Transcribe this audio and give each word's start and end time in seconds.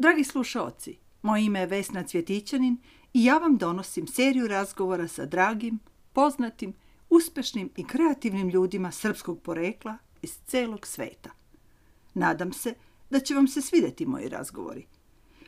Dragi 0.00 0.24
slušaoci, 0.24 0.98
moje 1.22 1.44
ime 1.44 1.60
je 1.60 1.66
Vesna 1.66 2.02
Cvjetićanin 2.02 2.76
i 3.14 3.24
ja 3.24 3.38
vam 3.38 3.56
donosim 3.56 4.06
seriju 4.06 4.48
razgovora 4.48 5.08
sa 5.08 5.26
dragim, 5.26 5.78
poznatim, 6.12 6.74
uspešnim 7.10 7.70
i 7.76 7.84
kreativnim 7.84 8.48
ljudima 8.48 8.90
srpskog 8.90 9.42
porekla 9.42 9.96
iz 10.22 10.38
celog 10.46 10.86
sveta. 10.86 11.30
Nadam 12.14 12.52
se 12.52 12.74
da 13.10 13.20
će 13.20 13.34
vam 13.34 13.48
se 13.48 13.62
svideti 13.62 14.06
moji 14.06 14.28
razgovori. 14.28 14.86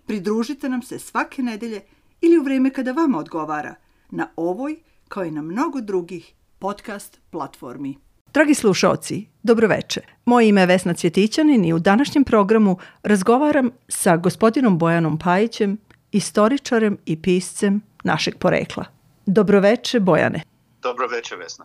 Pridružite 0.06 0.68
nam 0.68 0.82
se 0.82 0.98
svake 0.98 1.42
nedelje 1.42 1.80
ili 2.20 2.38
u 2.38 2.42
vreme 2.42 2.70
kada 2.70 2.92
vama 2.92 3.18
odgovara 3.18 3.74
na 4.10 4.30
ovoj, 4.36 4.76
kao 5.08 5.24
i 5.24 5.30
na 5.30 5.42
mnogo 5.42 5.80
drugih 5.80 6.34
podcast 6.58 7.20
platformi. 7.30 7.98
Dragi 8.34 8.54
slušaoci, 8.54 9.26
dobroveče. 9.42 10.00
Moje 10.24 10.48
ime 10.48 10.60
je 10.60 10.66
Vesna 10.66 10.94
Cvjetićanin 10.94 11.64
i 11.64 11.72
u 11.72 11.78
današnjem 11.78 12.24
programu 12.24 12.78
razgovaram 13.02 13.70
sa 13.88 14.16
gospodinom 14.16 14.78
Bojanom 14.78 15.18
Pajićem, 15.18 15.78
istoričarem 16.12 16.98
i 17.06 17.22
piscem 17.22 17.80
našeg 18.04 18.38
porekla. 18.38 18.84
Dobroveče, 19.26 20.00
Bojane. 20.00 20.42
Dobroveče, 20.82 21.36
Vesna. 21.36 21.64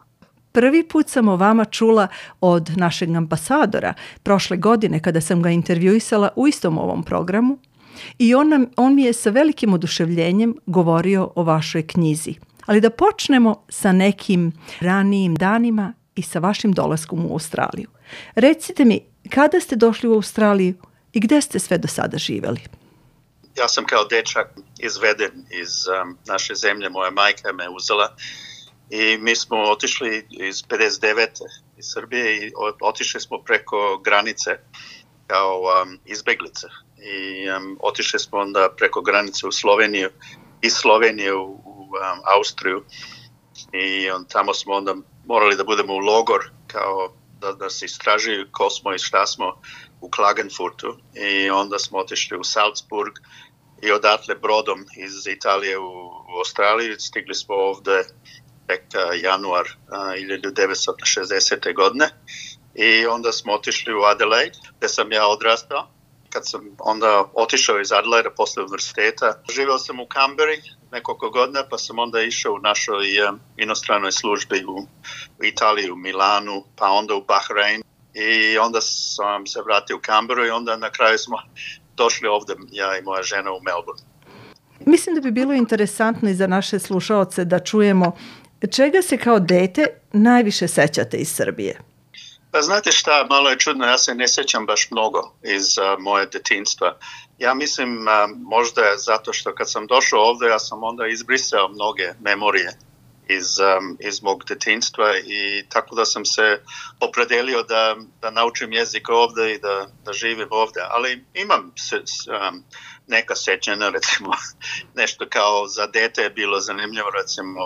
Prvi 0.52 0.88
put 0.88 1.10
sam 1.10 1.28
o 1.28 1.36
vama 1.36 1.66
čula 1.66 2.08
od 2.42 2.78
našeg 2.78 3.16
ambasadora 3.16 3.94
prošle 4.24 4.58
godine 4.58 5.00
kada 5.00 5.22
sam 5.22 5.42
ga 5.42 5.50
intervjuisala 5.50 6.30
u 6.36 6.48
istom 6.48 6.78
ovom 6.78 7.04
programu 7.04 7.58
i 8.18 8.36
on, 8.36 8.50
nam, 8.50 8.66
on 8.78 8.96
mi 8.96 9.04
je 9.04 9.14
sa 9.14 9.30
velikim 9.30 9.74
oduševljenjem 9.74 10.56
govorio 10.66 11.32
o 11.36 11.44
vašoj 11.44 11.88
knjizi. 11.88 12.34
Ali 12.66 12.82
da 12.82 12.90
počnemo 12.90 13.56
sa 13.70 13.92
nekim 13.92 14.52
ranijim 14.80 15.36
danima 15.36 15.94
i 16.18 16.22
sa 16.22 16.40
vašim 16.40 16.72
dolaskom 16.72 17.26
u 17.26 17.34
Australiju. 17.34 17.90
Recite 18.36 18.86
mi, 18.86 19.06
kada 19.30 19.60
ste 19.60 19.76
došli 19.76 20.10
u 20.10 20.14
Australiju 20.14 20.74
i 21.14 21.20
gde 21.20 21.42
ste 21.42 21.60
sve 21.60 21.78
do 21.78 21.88
sada 21.88 22.18
živeli? 22.18 22.60
Ja 23.58 23.68
sam 23.68 23.86
kao 23.86 24.06
dečak 24.06 24.48
izveden 24.80 25.46
iz 25.50 25.70
um, 25.88 26.18
naše 26.26 26.56
zemlje, 26.56 26.90
moja 26.90 27.12
majka 27.12 27.54
me 27.54 27.70
uzela 27.70 28.16
i 28.90 29.18
mi 29.18 29.36
smo 29.36 29.58
otišli 29.58 30.28
iz 30.30 30.64
59. 30.64 31.28
iz 31.78 31.86
Srbije 31.86 32.48
i 32.48 32.52
otišli 32.82 33.22
smo 33.22 33.38
preko 33.46 34.02
granice 34.04 34.52
kao 35.28 35.62
um, 35.62 36.00
izbeglice 36.06 36.68
i 36.98 37.50
um, 37.50 37.78
otišli 37.82 38.20
smo 38.20 38.40
onda 38.40 38.70
preko 38.78 39.02
granice 39.02 39.48
u 39.48 39.52
Sloveniju 39.52 40.10
i 40.62 40.70
Sloveniju 40.70 41.42
u, 41.42 41.82
um, 41.82 42.22
Austriju 42.38 42.84
i 43.74 44.10
on, 44.10 44.26
tamo 44.26 44.54
smo 44.54 44.74
onda 44.74 44.96
morali 45.28 45.56
da 45.56 45.64
budemo 45.64 45.94
u 45.94 46.00
logor 46.00 46.52
kao 46.68 47.14
da, 47.42 47.52
da 47.52 47.70
se 47.70 47.86
istražuju 47.86 48.48
ko 48.52 48.70
smo 48.70 48.94
i 48.94 49.00
šta 49.00 49.26
smo 49.26 49.62
u 50.02 50.10
Klagenfurtu 50.10 50.98
i 51.14 51.50
onda 51.50 51.80
smo 51.80 51.98
otišli 51.98 52.38
u 52.38 52.44
Salzburg 52.44 53.14
i 53.82 53.92
odatle 53.92 54.36
brodom 54.36 54.86
iz 54.98 55.28
Italije 55.28 55.78
u, 55.78 55.90
u 56.30 56.38
Australiju 56.38 56.96
stigli 57.00 57.36
smo 57.36 57.56
ovde 57.56 58.04
tek 58.68 58.84
januar 59.22 59.68
a, 59.90 59.98
1960. 59.98 61.76
godine 61.76 62.10
i 62.76 63.06
onda 63.06 63.32
smo 63.32 63.54
otišli 63.54 63.94
u 63.94 64.04
Adelaide 64.04 64.58
gde 64.78 64.90
sam 64.90 65.12
ja 65.12 65.28
odrastao 65.28 65.88
kad 66.30 66.50
sam 66.50 66.62
onda 66.80 67.24
otišao 67.34 67.80
iz 67.80 67.92
Adelaida 67.92 68.30
posle 68.30 68.64
univerziteta. 68.64 69.44
Živeo 69.50 69.78
sam 69.78 70.00
u 70.00 70.06
Kamberi 70.06 70.62
nekoliko 70.92 71.30
godina, 71.30 71.64
pa 71.70 71.78
sam 71.78 72.00
onda 72.00 72.22
išao 72.22 72.54
u 72.54 72.60
našoj 72.60 73.06
um, 73.30 73.40
inostranoj 73.58 74.12
službi 74.12 74.66
u, 74.66 74.78
u 75.40 75.44
Italiji, 75.44 75.92
u 75.92 75.96
Milanu, 75.96 76.64
pa 76.76 76.90
onda 76.90 77.16
u 77.16 77.22
Bahrein 77.22 77.84
i 78.14 78.58
onda 78.58 78.82
sam 78.82 79.48
se 79.48 79.62
vratio 79.66 79.98
u 79.98 80.00
Kamberu 80.00 80.46
i 80.46 80.50
onda 80.50 80.78
na 80.78 80.92
kraju 80.92 81.18
smo 81.18 81.38
došli 82.02 82.28
ovde, 82.28 82.56
ja 82.72 82.98
i 82.98 83.02
moja 83.02 83.24
žena 83.24 83.52
u 83.52 83.62
Melbourne. 83.62 84.04
Mislim 84.86 85.16
da 85.16 85.22
bi 85.22 85.32
bilo 85.32 85.54
interesantno 85.54 86.30
i 86.30 86.34
za 86.34 86.48
naše 86.48 86.80
slušaoce 86.80 87.46
da 87.46 87.60
čujemo 87.60 88.18
čega 88.76 89.02
se 89.02 89.18
kao 89.18 89.40
dete 89.40 89.88
najviše 90.12 90.68
sećate 90.68 91.18
iz 91.18 91.36
Srbije. 91.36 91.80
Pa 92.52 92.62
znate 92.62 92.92
šta, 92.92 93.28
malo 93.30 93.50
je 93.50 93.60
čudno, 93.60 93.86
ja 93.86 93.98
se 93.98 94.16
ne 94.16 94.28
sećam 94.28 94.66
baš 94.66 94.88
mnogo 94.92 95.34
iz 95.44 95.78
uh, 95.78 96.00
moje 96.00 96.26
detinstva. 96.26 96.98
Ja 97.38 97.54
mislim 97.54 97.98
uh, 97.98 98.38
možda 98.38 98.82
je 98.82 98.98
zato 98.98 99.34
što 99.34 99.56
kad 99.56 99.72
sam 99.72 99.88
došao 99.88 100.20
ovde, 100.20 100.48
ja 100.48 100.60
sam 100.60 100.84
onda 100.84 101.08
izbrisao 101.08 101.70
mnoge 101.70 102.14
memorije 102.20 102.78
iz, 103.30 103.60
um, 103.60 103.98
iz 104.00 104.24
mog 104.24 104.44
detinstva 104.48 105.18
i 105.18 105.64
tako 105.70 105.96
da 105.96 106.06
sam 106.06 106.26
se 106.26 106.62
opredelio 107.00 107.64
da, 107.64 107.96
da 108.22 108.32
naučim 108.32 108.72
jezik 108.72 109.10
ovde 109.10 109.54
i 109.54 109.60
da, 109.60 109.88
da 110.06 110.14
živim 110.14 110.48
ovde. 110.52 110.80
Ali 110.90 111.26
imam 111.34 111.74
se, 111.78 111.96
um, 111.96 112.64
neka 113.08 113.36
sećanja, 113.36 113.90
recimo 113.98 114.32
nešto 114.96 115.26
kao 115.30 115.68
za 115.68 115.88
dete 115.88 116.22
je 116.22 116.30
bilo 116.30 116.60
zanimljivo, 116.60 117.10
recimo 117.10 117.62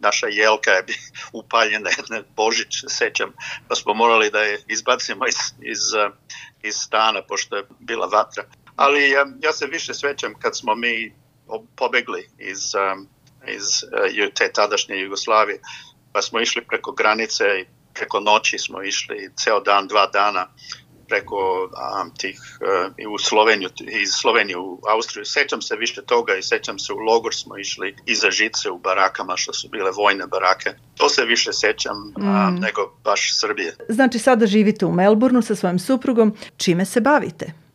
naša 0.00 0.26
jelka 0.26 0.70
je 0.70 0.84
upaljena 1.40 1.90
jedna 1.96 2.22
Božić, 2.36 2.84
sećam, 2.88 3.32
pa 3.68 3.74
smo 3.74 3.94
morali 3.94 4.30
da 4.30 4.40
je 4.40 4.62
izbacimo 4.68 5.26
iz, 5.26 5.36
iz, 5.62 5.80
iz 6.62 6.74
stana, 6.74 7.22
pošto 7.22 7.56
je 7.56 7.66
bila 7.78 8.06
vatra. 8.06 8.44
Ali 8.76 9.10
ja, 9.10 9.26
ja 9.42 9.52
se 9.52 9.66
više 9.66 9.94
svećam 9.94 10.34
kad 10.38 10.56
smo 10.56 10.74
mi 10.74 11.12
pobegli 11.76 12.28
iz, 12.38 12.58
iz 13.48 13.64
te 14.34 14.52
tadašnje 14.52 14.96
Jugoslavije, 14.96 15.60
pa 16.12 16.22
smo 16.22 16.40
išli 16.40 16.64
preko 16.64 16.92
granice 16.92 17.44
i 17.60 17.64
preko 17.94 18.20
noći 18.20 18.58
smo 18.58 18.82
išli 18.82 19.30
ceo 19.36 19.60
dan, 19.60 19.88
dva 19.88 20.06
dana 20.06 20.48
preko 21.08 21.36
um, 21.36 22.10
tih 22.18 22.40
uh, 22.60 22.92
i 22.98 23.06
u 23.06 23.18
Sloveniju, 23.18 23.68
iz 24.02 24.10
Slovenije 24.10 24.58
u 24.58 24.80
Austriju. 24.88 25.24
Sećam 25.24 25.62
se 25.62 25.76
više 25.76 26.02
toga 26.02 26.34
i 26.34 26.42
sećam 26.42 26.78
se 26.78 26.92
u 26.92 26.96
logor 26.96 27.34
smo 27.34 27.58
išli 27.58 27.96
iza 28.06 28.30
žice 28.30 28.70
u 28.70 28.78
barakama 28.78 29.36
što 29.36 29.52
su 29.52 29.68
bile 29.68 29.90
vojne 29.90 30.26
barake. 30.26 30.70
To 30.96 31.08
se 31.08 31.24
više 31.24 31.52
sećam 31.52 31.96
mm. 31.96 32.28
um, 32.28 32.54
nego 32.54 32.80
baš 33.04 33.40
Srbije. 33.40 33.76
Znači 33.88 34.18
sada 34.18 34.46
živite 34.46 34.86
u 34.86 34.92
Melbourneu 34.92 35.42
sa 35.42 35.54
svojim 35.54 35.78
suprugom. 35.78 36.36
Čime 36.56 36.84
se 36.84 37.00
bavite? 37.00 37.65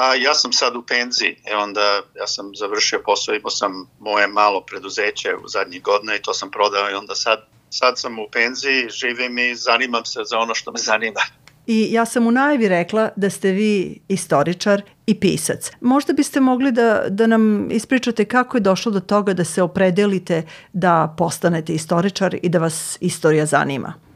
A, 0.00 0.14
ja 0.14 0.34
sam 0.34 0.52
sad 0.52 0.76
u 0.76 0.82
penziji 0.82 1.36
i 1.50 1.54
onda 1.54 2.02
ja 2.16 2.26
sam 2.26 2.50
završio 2.54 3.02
posao, 3.04 3.34
imao 3.34 3.50
sam 3.50 3.90
moje 3.98 4.26
malo 4.26 4.60
preduzeće 4.60 5.28
u 5.44 5.48
zadnjih 5.48 5.82
godina 5.82 6.16
i 6.16 6.22
to 6.22 6.34
sam 6.34 6.50
prodao 6.50 6.90
i 6.90 6.94
onda 6.94 7.14
sad, 7.14 7.38
sad 7.70 7.98
sam 7.98 8.18
u 8.18 8.26
penziji, 8.32 8.88
živim 8.88 9.38
i 9.38 9.54
zanimam 9.54 10.04
se 10.04 10.20
za 10.24 10.38
ono 10.38 10.54
što 10.54 10.72
me 10.72 10.78
zanima. 10.78 11.20
I 11.66 11.92
ja 11.92 12.04
sam 12.04 12.26
u 12.26 12.30
najavi 12.30 12.68
rekla 12.68 13.10
da 13.16 13.30
ste 13.30 13.50
vi 13.50 14.00
istoričar 14.08 14.82
i 15.06 15.20
pisac. 15.20 15.70
Možda 15.80 16.12
biste 16.12 16.40
mogli 16.40 16.72
da, 16.72 17.04
da 17.08 17.26
nam 17.26 17.70
ispričate 17.70 18.24
kako 18.24 18.56
je 18.56 18.60
došlo 18.60 18.92
do 18.92 19.00
toga 19.00 19.32
da 19.32 19.44
se 19.44 19.62
opredelite 19.62 20.42
da 20.72 21.14
postanete 21.18 21.74
istoričar 21.74 22.36
i 22.42 22.48
da 22.48 22.58
vas 22.58 22.98
istorija 23.00 23.46
zanima 23.46 24.09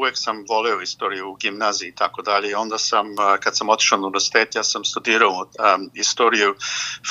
uvek 0.00 0.18
sam 0.18 0.44
voleo 0.48 0.80
istoriju 0.80 1.30
u 1.30 1.34
gimnaziji 1.34 1.88
i 1.88 1.94
tako 1.94 2.22
dalje. 2.22 2.56
Onda 2.56 2.78
sam, 2.78 3.06
kad 3.40 3.56
sam 3.56 3.68
otišao 3.68 3.98
na 3.98 4.06
univerzitet, 4.06 4.54
ja 4.54 4.64
sam 4.64 4.84
studirao 4.84 5.30
um, 5.30 5.90
istoriju, 5.94 6.54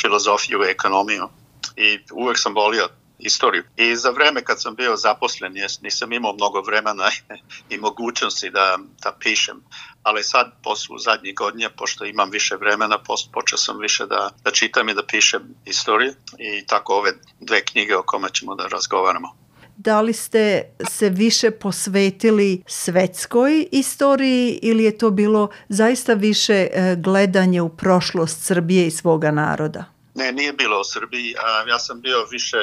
filozofiju 0.01 0.63
i 0.63 0.72
ekonomiju. 0.72 1.29
I 1.75 1.99
uvek 2.13 2.38
sam 2.39 2.53
volio 2.55 2.89
istoriju. 3.19 3.63
I 3.75 3.95
za 3.95 4.09
vreme 4.09 4.44
kad 4.44 4.61
sam 4.61 4.75
bio 4.75 4.95
zaposlen, 4.95 5.57
jes, 5.57 5.81
nisam 5.81 6.13
imao 6.13 6.33
mnogo 6.33 6.61
vremena 6.61 7.09
i 7.73 7.78
mogućnosti 7.78 8.49
da, 8.49 8.78
da 9.03 9.11
pišem. 9.19 9.63
Ali 10.03 10.23
sad, 10.23 10.51
posle 10.63 10.95
zadnjih 10.99 11.35
godina, 11.35 11.69
pošto 11.69 12.05
imam 12.05 12.29
više 12.29 12.55
vremena, 12.55 12.97
počeo 13.33 13.57
sam 13.57 13.79
više 13.79 14.05
da, 14.05 14.29
da 14.44 14.51
čitam 14.51 14.89
i 14.89 14.94
da 14.94 15.05
pišem 15.05 15.41
istoriju. 15.66 16.13
I 16.39 16.66
tako 16.66 16.94
ove 16.94 17.11
dve 17.39 17.66
knjige 17.66 17.97
o 17.97 18.03
kome 18.03 18.29
ćemo 18.29 18.55
da 18.55 18.67
razgovaramo 18.67 19.48
da 19.79 20.01
li 20.01 20.13
ste 20.13 20.63
se 20.90 21.09
više 21.09 21.51
posvetili 21.51 22.63
svetskoj 22.67 23.67
istoriji 23.72 24.59
ili 24.62 24.84
je 24.84 24.97
to 24.97 25.09
bilo 25.09 25.50
zaista 25.69 26.13
više 26.13 26.53
e, 26.53 26.95
gledanje 26.97 27.62
u 27.62 27.69
prošlost 27.69 28.41
Srbije 28.45 28.88
i 28.88 28.91
svoga 28.91 29.31
naroda? 29.31 29.85
Ne, 30.16 30.31
nije 30.31 30.53
bilo 30.53 30.79
o 30.79 30.84
Srbiji. 30.84 31.35
Ja 31.70 31.79
sam 31.79 32.02
bio 32.02 32.26
više 32.31 32.58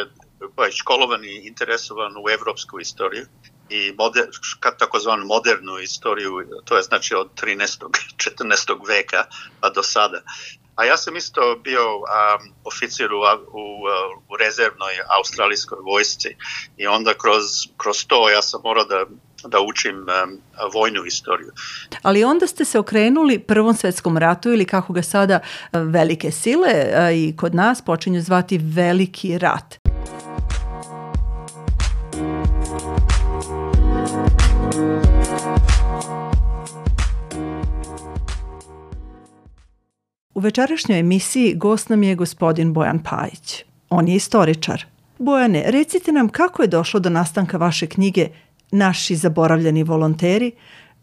pa 0.56 0.70
školovan 0.70 1.24
i 1.24 1.46
interesovan 1.46 2.12
u 2.16 2.30
evropsku 2.30 2.80
istoriju 2.80 3.26
i 3.70 3.94
moder, 3.98 4.24
takozvanu 4.78 5.24
modernu 5.26 5.78
istoriju, 5.78 6.32
to 6.64 6.76
je 6.76 6.82
znači 6.82 7.14
od 7.14 7.28
13. 7.42 7.84
14. 8.16 8.88
veka 8.88 9.24
pa 9.60 9.70
do 9.70 9.82
sada. 9.82 10.22
A 10.76 10.84
ja 10.84 10.96
sam 10.96 11.16
isto 11.16 11.40
bio 11.64 11.96
um, 11.96 12.52
oficir 12.64 13.12
u, 13.12 13.18
u, 13.52 13.64
u 14.28 14.36
rezervnoj 14.36 14.92
australijskoj 15.18 15.78
vojsci 15.84 16.36
i 16.76 16.86
onda 16.86 17.14
kroz, 17.14 17.44
kroz 17.76 18.06
to 18.06 18.30
ja 18.30 18.42
sam 18.42 18.60
morao 18.64 18.84
da 18.84 19.04
da 19.48 19.60
učim 19.60 19.96
um, 19.96 20.40
vojnu 20.74 21.04
istoriju. 21.04 21.52
Ali 22.02 22.24
onda 22.24 22.46
ste 22.46 22.64
se 22.64 22.78
okrenuli 22.78 23.38
Prvom 23.38 23.74
svetskom 23.74 24.18
ratu 24.18 24.52
ili 24.52 24.64
kako 24.64 24.92
ga 24.92 25.02
sada 25.02 25.40
velike 25.72 26.30
sile 26.30 26.72
i 27.14 27.36
kod 27.36 27.54
nas 27.54 27.82
počinju 27.84 28.20
zvati 28.20 28.58
Veliki 28.58 29.38
rat. 29.38 29.85
Večerašnjoj 40.46 40.98
emisiji 41.00 41.54
gost 41.54 41.88
nam 41.88 42.02
je 42.02 42.14
gospodin 42.14 42.72
Bojan 42.72 43.02
Pajić. 43.02 43.64
On 43.90 44.08
je 44.08 44.16
istoričar. 44.16 44.84
Bojane, 45.18 45.64
recite 45.66 46.12
nam 46.12 46.28
kako 46.28 46.62
je 46.62 46.68
došlo 46.68 47.00
do 47.00 47.10
nastanka 47.10 47.56
vaše 47.58 47.86
knjige 47.86 48.28
Naši 48.70 49.16
zaboravljeni 49.16 49.82
volonteri, 49.82 50.52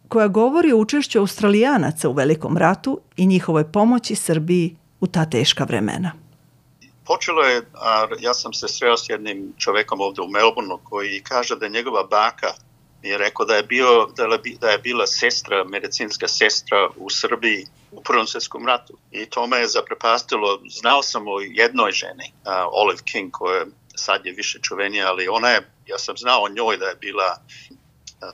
koja 0.08 0.28
govori 0.28 0.72
o 0.72 0.78
učešću 0.78 1.20
Australijanaca 1.20 2.10
u 2.10 2.14
Velikom 2.14 2.58
ratu 2.58 3.00
i 3.18 3.26
njihovoj 3.26 3.72
pomoći 3.72 4.16
Srbiji 4.16 4.76
u 5.00 5.08
ta 5.08 5.26
teška 5.26 5.64
vremena. 5.64 6.12
Počelo 7.06 7.42
je, 7.44 7.62
a 7.74 8.08
ja 8.20 8.34
sam 8.34 8.54
se 8.54 8.68
sreo 8.68 8.98
s 8.98 9.10
jednim 9.10 9.54
čovekom 9.58 10.02
ovde 10.02 10.22
u 10.22 10.28
Melbourneu 10.28 10.78
koji 10.84 11.22
kaže 11.24 11.56
da 11.56 11.66
je 11.66 11.72
njegova 11.72 12.04
baka 12.04 12.48
je 13.04 13.18
rekao 13.18 13.46
da 13.46 13.56
je, 13.56 13.64
bio, 13.64 14.08
da 14.62 14.70
je 14.70 14.78
bila 14.78 15.08
sestra, 15.08 15.64
medicinska 15.64 16.28
sestra 16.28 16.90
u 16.96 17.10
Srbiji 17.10 17.66
u 17.92 18.04
Prvom 18.04 18.28
svetskom 18.28 18.68
ratu. 18.68 18.98
I 19.12 19.26
to 19.26 19.48
me 19.48 19.58
je 19.58 19.68
zaprepastilo. 19.68 20.62
Znao 20.70 21.04
sam 21.04 21.28
o 21.28 21.40
jednoj 21.40 21.92
ženi, 21.92 22.34
Olive 22.72 23.02
King, 23.06 23.32
koja 23.32 23.66
sad 23.96 24.26
je 24.26 24.34
više 24.34 24.60
čuvenija, 24.62 25.08
ali 25.08 25.28
ona 25.28 25.50
je, 25.50 25.70
ja 25.88 25.98
sam 25.98 26.18
znao 26.18 26.44
o 26.44 26.50
njoj 26.50 26.78
da 26.78 26.86
je 26.86 26.96
bila 26.96 27.38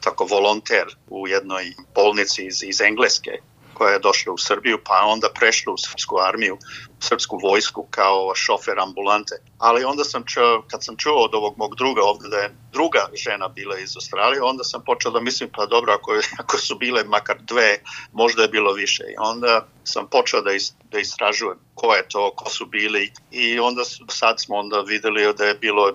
tako 0.01 0.25
volonter 0.25 0.85
u 1.09 1.27
jednoj 1.27 1.73
bolnici 1.95 2.45
iz, 2.45 2.63
iz 2.63 2.81
Engleske 2.81 3.31
koja 3.79 3.93
je 3.93 3.99
došla 3.99 4.33
u 4.33 4.37
Srbiju, 4.37 4.77
pa 4.83 5.05
onda 5.05 5.27
prešla 5.39 5.73
u 5.73 5.77
srpsku 5.77 6.15
armiju, 6.19 6.55
u 6.99 7.01
srpsku 7.01 7.39
vojsku 7.43 7.87
kao 7.89 8.35
šofer 8.35 8.79
ambulante. 8.79 9.35
Ali 9.57 9.83
onda 9.83 10.03
sam 10.03 10.23
čuo, 10.25 10.63
kad 10.71 10.83
sam 10.83 10.97
čuo 10.97 11.23
od 11.25 11.35
ovog 11.35 11.57
mog 11.57 11.75
druga 11.75 12.01
ovde 12.03 12.29
da 12.29 12.37
je 12.37 12.55
druga 12.71 13.07
žena 13.13 13.47
bila 13.47 13.77
iz 13.79 13.95
Australije, 13.95 14.41
onda 14.41 14.63
sam 14.63 14.83
počeo 14.85 15.11
da 15.11 15.19
mislim, 15.19 15.49
pa 15.55 15.65
dobro, 15.65 15.93
ako, 15.93 16.11
ako 16.43 16.57
su 16.57 16.75
bile 16.75 17.03
makar 17.03 17.37
dve, 17.41 17.79
možda 18.11 18.41
je 18.41 18.55
bilo 18.57 18.73
više. 18.73 19.03
I 19.03 19.15
onda 19.17 19.65
sam 19.83 20.07
počeo 20.07 20.41
da, 20.41 20.51
is, 20.51 20.73
da 20.91 20.99
istražujem 20.99 21.57
ko 21.75 21.95
je 21.95 22.07
to, 22.09 22.31
ko 22.35 22.49
su 22.49 22.65
bili 22.65 23.11
i 23.31 23.59
onda 23.59 23.83
sad 24.09 24.41
smo 24.41 24.55
onda 24.55 24.81
videli 24.81 25.33
da 25.33 25.45
je 25.45 25.53
bilo 25.53 25.93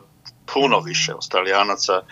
puno 0.54 0.80
više 0.80 1.12
australijanaca 1.12 2.02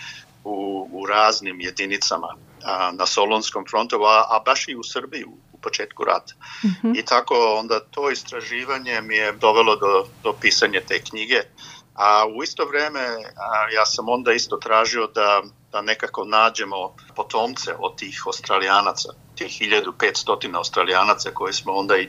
u, 0.44 0.88
u 0.92 1.06
raznim 1.06 1.60
jedinicama 1.60 2.36
a, 2.64 2.92
na 2.92 3.06
Solonskom 3.06 3.64
frontu, 3.70 3.96
a, 3.96 4.24
a 4.30 4.42
baš 4.46 4.68
i 4.68 4.76
u 4.76 4.82
Srbiji, 4.82 5.24
početku 5.62 6.04
rata. 6.04 6.34
Mm 6.64 6.68
-hmm. 6.68 6.98
I 6.98 7.04
tako 7.04 7.34
onda 7.58 7.80
to 7.80 8.10
istraživanje 8.10 9.00
mi 9.00 9.16
je 9.16 9.32
dovelo 9.32 9.76
do, 9.76 10.06
do 10.22 10.32
pisanja 10.32 10.80
te 10.88 11.02
knjige. 11.02 11.42
A 11.94 12.26
u 12.36 12.42
isto 12.42 12.64
vreme 12.64 13.00
a, 13.00 13.70
ja 13.74 13.86
sam 13.86 14.08
onda 14.08 14.32
isto 14.32 14.56
tražio 14.56 15.06
da, 15.06 15.42
da 15.72 15.82
nekako 15.82 16.24
nađemo 16.24 16.96
potomce 17.16 17.74
od 17.78 17.96
tih 17.96 18.22
australijanaca, 18.26 19.08
tih 19.34 19.50
1500 19.60 20.56
australijanaca 20.56 21.30
koje 21.34 21.52
smo 21.52 21.72
onda 21.72 21.96
i 21.96 22.08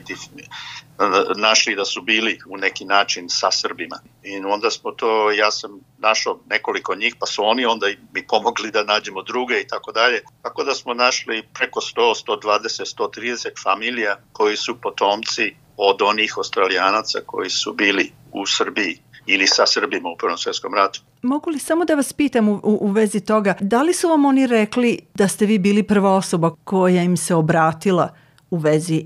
našli 1.36 1.74
da 1.74 1.84
su 1.84 2.02
bili 2.02 2.38
u 2.48 2.56
neki 2.56 2.84
način 2.84 3.28
sa 3.28 3.50
Srbima. 3.50 3.98
I 4.22 4.36
onda 4.36 4.70
smo 4.70 4.92
to, 4.92 5.30
ja 5.30 5.50
sam 5.50 5.80
našao 5.98 6.40
nekoliko 6.46 6.94
njih, 6.94 7.16
pa 7.20 7.26
su 7.26 7.44
oni 7.44 7.64
onda 7.66 7.86
mi 8.12 8.26
pomogli 8.26 8.70
da 8.70 8.84
nađemo 8.84 9.22
druge 9.22 9.60
i 9.60 9.66
tako 9.66 9.92
dalje. 9.92 10.22
Tako 10.42 10.64
da 10.64 10.74
smo 10.74 10.94
našli 10.94 11.42
preko 11.54 11.80
100, 11.80 12.24
120, 12.26 12.96
130 12.98 13.62
familija 13.62 14.16
koji 14.32 14.56
su 14.56 14.80
potomci 14.80 15.56
od 15.76 16.02
onih 16.02 16.34
australijanaca 16.36 17.20
koji 17.26 17.50
su 17.50 17.72
bili 17.72 18.12
u 18.32 18.46
Srbiji 18.46 19.03
ili 19.26 19.46
sa 19.46 19.66
Srbima 19.66 20.08
u 20.08 20.16
Prvom 20.16 20.38
svjetskom 20.38 20.74
ratu. 20.74 21.00
Mogu 21.22 21.50
li 21.50 21.58
samo 21.58 21.84
da 21.84 21.94
vas 21.94 22.12
pitam 22.12 22.48
u, 22.48 22.60
u, 22.62 22.90
vezi 22.90 23.20
toga, 23.20 23.54
da 23.60 23.82
li 23.82 23.92
su 23.92 24.08
vam 24.08 24.24
oni 24.24 24.46
rekli 24.46 24.98
da 25.14 25.28
ste 25.28 25.46
vi 25.46 25.58
bili 25.58 25.82
prva 25.82 26.10
osoba 26.10 26.50
koja 26.64 27.02
im 27.02 27.16
se 27.16 27.34
obratila 27.34 28.14
u 28.50 28.56
vezi 28.56 29.04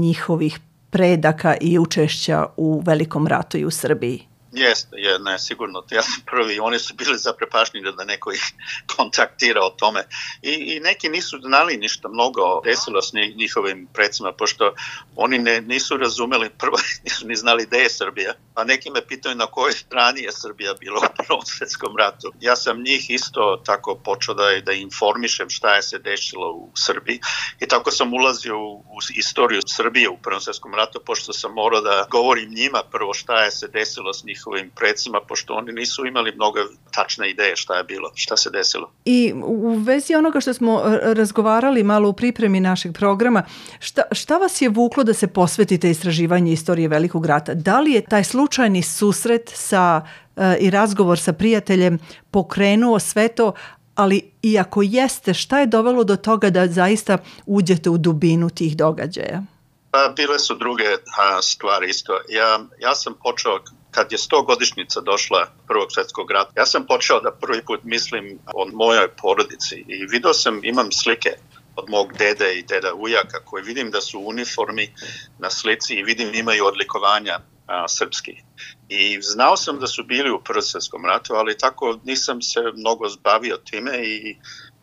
njihovih 0.00 0.58
predaka 0.90 1.56
i 1.60 1.78
učešća 1.78 2.46
u 2.56 2.82
Velikom 2.86 3.26
ratu 3.26 3.58
i 3.58 3.64
u 3.64 3.70
Srbiji? 3.70 4.26
Jeste, 4.56 4.96
je, 4.96 5.18
ne, 5.18 5.38
sigurno. 5.38 5.84
Ja 5.90 6.02
sam 6.02 6.22
prvi, 6.26 6.58
oni 6.60 6.78
su 6.78 6.94
bili 6.94 7.18
zaprepašnjeni 7.18 7.92
da 7.92 8.04
neko 8.04 8.32
ih 8.32 8.42
kontaktira 8.96 9.60
o 9.64 9.70
tome. 9.70 10.04
I, 10.42 10.52
I 10.52 10.80
neki 10.80 11.08
nisu 11.08 11.38
znali 11.40 11.76
ništa 11.76 12.08
mnogo 12.08 12.60
desilo 12.64 13.02
s 13.02 13.12
njihovim 13.12 13.88
predsima, 13.92 14.32
pošto 14.32 14.74
oni 15.16 15.38
ne, 15.38 15.60
nisu 15.60 15.96
razumeli, 15.96 16.50
prvo 16.58 16.76
nisu 17.04 17.26
ni 17.26 17.36
znali 17.36 17.66
gde 17.66 17.78
je 17.78 17.90
Srbija, 17.90 18.32
a 18.54 18.64
neki 18.64 18.90
me 18.90 19.06
pitaju 19.06 19.34
na 19.34 19.46
kojoj 19.46 19.72
strani 19.72 20.22
je 20.22 20.32
Srbija 20.32 20.74
bila 20.74 20.98
u 20.98 21.14
Prvom 21.16 21.42
svetskom 21.44 21.96
ratu. 21.96 22.32
Ja 22.40 22.56
sam 22.56 22.82
njih 22.82 23.10
isto 23.10 23.62
tako 23.66 23.94
počeo 23.94 24.34
da, 24.34 24.60
da 24.64 24.72
informišem 24.72 25.50
šta 25.50 25.74
je 25.74 25.82
se 25.82 25.98
desilo 25.98 26.52
u 26.52 26.70
Srbiji 26.74 27.20
i 27.60 27.68
tako 27.68 27.90
sam 27.90 28.14
ulazio 28.14 28.58
u, 28.58 28.72
u 28.72 28.98
istoriju 29.14 29.60
Srbije 29.66 30.08
u 30.08 30.16
Prvom 30.16 30.40
svetskom 30.40 30.74
ratu, 30.74 31.00
pošto 31.06 31.32
sam 31.32 31.52
morao 31.52 31.80
da 31.80 32.06
govorim 32.10 32.54
njima 32.54 32.82
prvo 32.90 33.14
šta 33.14 33.44
je 33.44 33.50
se 33.50 33.68
desilo 33.68 34.12
s 34.12 34.24
njih 34.24 34.45
njihovim 34.46 34.70
predsima, 34.76 35.20
pošto 35.28 35.54
oni 35.54 35.72
nisu 35.72 36.06
imali 36.06 36.32
mnogo 36.34 36.58
tačne 36.90 37.30
ideje 37.30 37.56
šta 37.56 37.76
je 37.76 37.84
bilo, 37.84 38.10
šta 38.14 38.36
se 38.36 38.50
desilo. 38.50 38.90
I 39.04 39.32
u 39.44 39.78
vezi 39.78 40.14
onoga 40.14 40.40
što 40.40 40.54
smo 40.54 40.82
razgovarali 41.02 41.82
malo 41.82 42.08
u 42.08 42.12
pripremi 42.12 42.60
našeg 42.60 42.92
programa, 42.92 43.42
šta, 43.80 44.02
šta 44.12 44.38
vas 44.38 44.62
je 44.62 44.68
vuklo 44.68 45.04
da 45.04 45.14
se 45.14 45.26
posvetite 45.26 45.90
istraživanju 45.90 46.52
istorije 46.52 46.88
Velikog 46.88 47.26
rata? 47.26 47.54
Da 47.54 47.80
li 47.80 47.92
je 47.92 48.04
taj 48.04 48.24
slučajni 48.24 48.82
susret 48.82 49.52
sa 49.54 50.02
uh, 50.36 50.42
i 50.60 50.70
razgovor 50.70 51.18
sa 51.18 51.32
prijateljem 51.32 51.98
pokrenuo 52.30 52.98
sve 52.98 53.28
to, 53.28 53.52
ali 53.94 54.30
iako 54.42 54.82
jeste, 54.82 55.34
šta 55.34 55.60
je 55.60 55.66
dovelo 55.66 56.04
do 56.04 56.16
toga 56.16 56.50
da 56.50 56.66
zaista 56.66 57.18
uđete 57.46 57.90
u 57.90 57.98
dubinu 57.98 58.50
tih 58.50 58.76
događaja? 58.76 59.42
Pa, 59.90 60.12
bile 60.16 60.38
su 60.38 60.54
druge 60.54 60.84
a, 61.18 61.42
stvari 61.42 61.90
isto. 61.90 62.12
Ja, 62.28 62.60
ja 62.78 62.94
sam 62.94 63.14
počeo 63.22 63.60
kad 63.96 64.12
je 64.12 64.18
100 64.18 64.46
godišnjica 64.46 65.00
došla 65.00 65.46
Prvog 65.68 65.92
svetskog 65.92 66.30
rata, 66.30 66.52
ja 66.56 66.66
sam 66.66 66.86
počeo 66.86 67.20
da 67.20 67.30
prvi 67.30 67.64
put 67.64 67.80
mislim 67.84 68.38
o 68.54 68.66
mojoj 68.72 69.08
porodici 69.08 69.84
i 69.88 70.06
video 70.06 70.34
sam, 70.34 70.60
imam 70.64 70.92
slike 70.92 71.30
od 71.76 71.90
mog 71.90 72.12
dede 72.12 72.54
i 72.54 72.62
deda 72.62 72.94
ujaka 72.94 73.38
koji 73.44 73.64
vidim 73.64 73.90
da 73.90 74.00
su 74.00 74.20
uniformi 74.20 74.88
na 75.38 75.50
slici 75.50 75.94
i 75.94 76.02
vidim 76.02 76.34
imaju 76.34 76.66
odlikovanja 76.66 77.38
a, 77.66 77.88
srpski. 77.88 78.32
I 78.88 79.18
znao 79.22 79.56
sam 79.56 79.80
da 79.80 79.86
su 79.86 80.04
bili 80.04 80.30
u 80.30 80.40
Prvom 80.44 80.62
svetskom 80.62 81.04
ratu, 81.04 81.34
ali 81.34 81.58
tako 81.58 81.98
nisam 82.04 82.42
se 82.42 82.60
mnogo 82.74 83.08
zbavio 83.08 83.56
time 83.56 83.98
i 84.04 84.36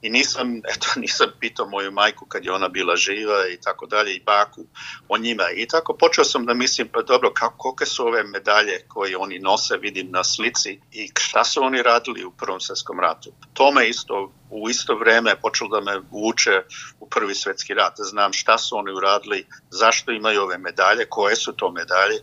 i 0.03 0.09
nisam, 0.09 0.57
eto, 0.73 0.87
nisam 0.95 1.27
pitao 1.39 1.69
moju 1.69 1.91
majku 1.91 2.25
kad 2.25 2.45
je 2.45 2.51
ona 2.51 2.67
bila 2.67 2.95
živa 2.95 3.47
i 3.53 3.57
tako 3.61 3.85
dalje 3.85 4.15
i 4.15 4.23
baku 4.25 4.65
o 5.09 5.17
njima. 5.17 5.43
I 5.55 5.67
tako 5.67 5.93
počeo 5.93 6.23
sam 6.23 6.45
da 6.45 6.53
mislim 6.53 6.87
pa 6.87 7.01
dobro 7.01 7.33
kako, 7.33 7.57
kolike 7.57 7.85
su 7.85 8.07
ove 8.07 8.23
medalje 8.23 8.85
koje 8.87 9.17
oni 9.17 9.39
nose 9.39 9.77
vidim 9.77 10.11
na 10.11 10.23
slici 10.23 10.79
i 10.91 11.09
šta 11.19 11.43
su 11.43 11.63
oni 11.63 11.81
radili 11.81 12.25
u 12.25 12.31
Prvom 12.31 12.59
svetskom 12.59 12.99
ratu. 12.99 13.31
To 13.53 13.71
me 13.71 13.89
isto 13.89 14.33
u 14.49 14.69
isto 14.69 14.95
vreme 14.95 15.35
počelo 15.41 15.79
da 15.79 15.91
me 15.91 16.01
uče 16.11 16.61
u 16.99 17.09
Prvi 17.09 17.35
svetski 17.35 17.73
rat, 17.73 17.93
da 17.97 18.03
znam 18.03 18.33
šta 18.33 18.57
su 18.57 18.77
oni 18.77 18.91
uradili, 18.91 19.47
zašto 19.69 20.11
imaju 20.11 20.41
ove 20.41 20.57
medalje, 20.57 21.05
koje 21.09 21.35
su 21.35 21.53
to 21.53 21.71
medalje. 21.71 22.19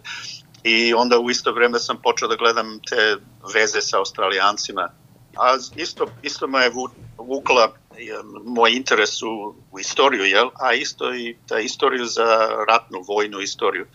I 0.64 0.95
onda 0.95 1.19
u 1.19 1.31
isto 1.31 1.52
vreme 1.52 1.78
sam 1.78 2.02
počeo 2.02 2.28
da 2.28 2.37
gledam 2.37 2.81
te 2.88 3.16
veze 3.54 3.81
sa 3.81 3.99
australijancima. 3.99 4.90
A 5.37 5.57
isto, 5.76 6.07
isto 6.23 6.47
me 6.47 6.71
vukla 7.21 7.73
moj 8.45 8.73
interes 8.73 9.23
u, 9.23 9.55
u 9.73 9.79
istoriju, 9.79 10.25
jel? 10.25 10.49
a 10.55 10.73
isto 10.75 11.15
i 11.15 11.37
ta 11.49 11.59
istoriju 11.59 12.05
za 12.05 12.49
ratnu, 12.69 13.05
vojnu 13.09 13.41
istoriju. 13.41 13.87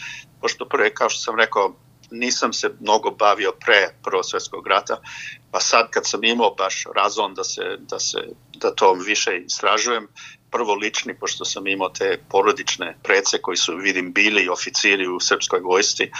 Pošto 0.41 0.65
prve, 0.65 0.93
kao 0.93 1.09
što 1.09 1.21
sam 1.21 1.39
rekao, 1.39 1.75
nisam 2.11 2.53
se 2.53 2.69
mnogo 2.79 3.11
bavio 3.11 3.51
pre 3.65 3.87
Prvog 4.03 4.25
svetskog 4.25 4.67
rata, 4.67 5.01
pa 5.51 5.59
sad 5.59 5.89
kad 5.89 6.07
sam 6.07 6.23
imao 6.23 6.55
baš 6.57 6.83
razon 6.95 7.33
da 7.33 7.43
se, 7.43 7.77
da 7.79 7.99
se 7.99 8.17
da 8.53 8.75
to 8.75 8.93
više 8.93 9.37
istražujem, 9.45 10.07
prvo 10.55 10.75
lični, 10.75 11.13
pošto 11.19 11.45
sam 11.45 11.67
imao 11.67 11.89
te 11.89 12.17
porodične 12.29 12.97
prece 13.03 13.37
koji 13.41 13.57
su, 13.57 13.75
vidim, 13.75 14.13
bili 14.13 14.49
oficiri 14.49 15.07
u 15.07 15.19
srpskoj 15.19 15.59
vojsci 15.59 16.11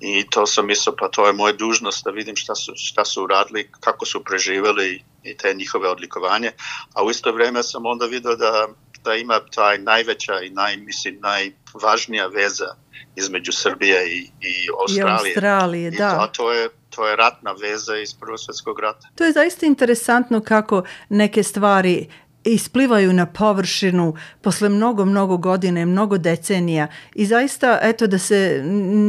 i 0.00 0.26
to 0.30 0.46
sam 0.46 0.66
mislio, 0.66 0.94
pa 0.98 1.08
to 1.08 1.26
je 1.26 1.32
moja 1.32 1.52
dužnost 1.52 2.04
da 2.04 2.10
vidim 2.10 2.36
šta 2.36 2.54
su, 2.54 2.72
šta 2.76 3.04
su 3.04 3.24
uradili, 3.24 3.70
kako 3.80 4.06
su 4.06 4.24
preživeli 4.24 5.02
i 5.22 5.36
te 5.36 5.54
njihove 5.54 5.88
odlikovanje, 5.88 6.50
a 6.94 7.04
u 7.04 7.10
isto 7.10 7.32
vreme 7.32 7.62
sam 7.62 7.86
onda 7.86 8.06
video 8.06 8.36
da, 8.36 8.68
da 9.04 9.14
ima 9.14 9.40
taj 9.54 9.78
najveća 9.78 10.40
i 10.40 10.50
naj, 10.50 10.76
mislim, 10.76 11.18
najvažnija 11.20 12.26
veza 12.26 12.74
između 13.16 13.52
Srbije 13.52 14.06
i, 14.08 14.18
i 14.20 14.68
Australije. 14.80 15.30
I 15.30 15.34
Australije, 15.34 15.88
I 15.88 15.96
da. 15.96 16.18
To, 16.18 16.26
to 16.26 16.52
je 16.52 16.68
to 16.90 17.08
je 17.08 17.16
ratna 17.16 17.52
veza 17.52 17.96
iz 17.96 18.14
Prvog 18.14 18.40
svjetskog 18.40 18.80
rata. 18.80 19.08
To 19.14 19.24
je 19.24 19.32
zaista 19.32 19.66
interesantno 19.66 20.40
kako 20.40 20.82
neke 21.08 21.42
stvari 21.42 22.06
isplivaju 22.44 23.12
na 23.12 23.26
površinu 23.26 24.14
posle 24.40 24.68
mnogo, 24.68 25.04
mnogo 25.04 25.36
godine, 25.36 25.86
mnogo 25.86 26.18
decenija 26.18 26.86
i 27.14 27.26
zaista, 27.26 27.78
eto, 27.82 28.06
da 28.06 28.18
se 28.18 28.62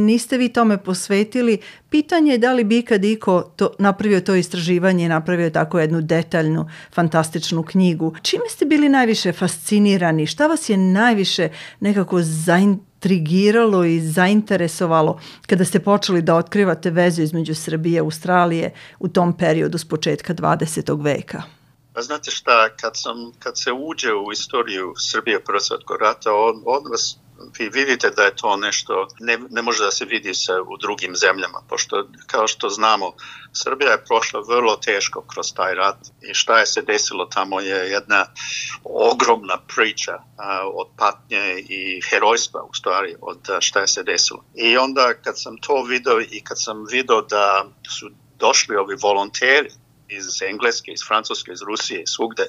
niste 0.06 0.38
vi 0.38 0.48
tome 0.48 0.78
posvetili, 0.78 1.58
pitanje 1.90 2.32
je 2.32 2.38
da 2.38 2.52
li 2.52 2.64
bi 2.64 2.78
ikad 2.78 3.04
iko 3.04 3.42
to, 3.42 3.70
napravio 3.78 4.20
to 4.20 4.34
istraživanje 4.34 5.08
napravio 5.08 5.50
tako 5.50 5.80
jednu 5.80 6.00
detaljnu, 6.00 6.68
fantastičnu 6.94 7.62
knjigu. 7.62 8.14
Čime 8.22 8.44
ste 8.48 8.64
bili 8.64 8.88
najviše 8.88 9.32
fascinirani? 9.32 10.26
Šta 10.26 10.46
vas 10.46 10.68
je 10.68 10.76
najviše 10.76 11.48
nekako 11.80 12.22
zainteresovalo 12.22 12.92
trigiralo 13.02 13.84
i 13.84 14.00
zainteresovalo 14.00 15.18
kada 15.46 15.64
ste 15.64 15.80
počeli 15.80 16.22
da 16.22 16.36
otkrivate 16.36 16.90
vezu 16.90 17.22
između 17.22 17.54
Srbije 17.54 17.96
i 17.96 18.00
Australije 18.00 18.70
u 18.98 19.08
tom 19.08 19.32
periodu 19.32 19.78
s 19.78 19.84
početka 19.84 20.34
20. 20.34 21.02
veka? 21.02 21.42
Pa 21.94 22.02
znate 22.02 22.30
šta, 22.30 22.76
kad, 22.76 22.92
sam, 22.94 23.32
kad 23.38 23.58
se 23.58 23.72
uđe 23.72 24.12
u 24.12 24.32
istoriju 24.32 24.94
Srbije 24.98 25.44
Prvog 25.44 25.62
svetskog 25.62 26.00
rata, 26.00 26.32
od, 26.32 26.62
od 26.64 26.82
vas 26.90 27.16
vi 27.58 27.68
vidite 27.68 28.10
da 28.10 28.22
je 28.22 28.36
to 28.36 28.56
nešto, 28.56 29.08
ne, 29.20 29.38
ne 29.50 29.62
može 29.62 29.84
da 29.84 29.90
se 29.90 30.04
vidi 30.04 30.34
se 30.34 30.52
u 30.52 30.76
drugim 30.76 31.16
zemljama, 31.16 31.62
pošto 31.68 32.08
kao 32.26 32.48
što 32.48 32.68
znamo, 32.68 33.12
Srbija 33.52 33.90
je 33.90 34.04
prošla 34.04 34.40
vrlo 34.48 34.76
teško 34.76 35.20
kroz 35.20 35.46
taj 35.54 35.74
rat 35.74 35.96
i 36.22 36.34
šta 36.34 36.58
je 36.58 36.66
se 36.66 36.82
desilo 36.82 37.26
tamo 37.26 37.60
je 37.60 37.90
jedna 37.90 38.26
ogromna 38.84 39.58
priča 39.74 40.12
a, 40.36 40.68
od 40.74 40.88
patnje 40.96 41.64
i 41.68 42.00
herojstva 42.10 42.62
u 42.62 42.74
stvari 42.74 43.16
od 43.20 43.38
šta 43.60 43.80
je 43.80 43.88
se 43.88 44.02
desilo. 44.02 44.44
I 44.54 44.76
onda 44.76 45.14
kad 45.14 45.40
sam 45.40 45.56
to 45.56 45.82
video 45.82 46.20
i 46.20 46.40
kad 46.44 46.62
sam 46.62 46.86
video 46.90 47.22
da 47.22 47.64
su 47.98 48.10
došli 48.38 48.76
ovi 48.76 48.96
volonteri 49.02 49.70
iz 50.16 50.42
Engleske, 50.42 50.92
iz 50.92 51.00
Francuske, 51.08 51.52
iz 51.52 51.62
Rusije 51.62 52.06
svugde 52.06 52.46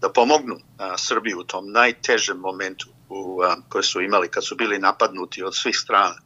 da 0.00 0.12
pomognu 0.12 0.56
a, 0.78 0.98
Srbiju 0.98 1.40
u 1.40 1.44
tom 1.44 1.72
najtežem 1.72 2.38
momentu 2.38 2.86
u, 3.08 3.42
a, 3.42 3.56
koje 3.68 3.82
su 3.82 4.00
imali 4.00 4.28
kad 4.28 4.44
su 4.46 4.56
bili 4.56 4.78
napadnuti 4.78 5.42
od 5.42 5.56
svih 5.56 5.76
strana. 5.76 6.16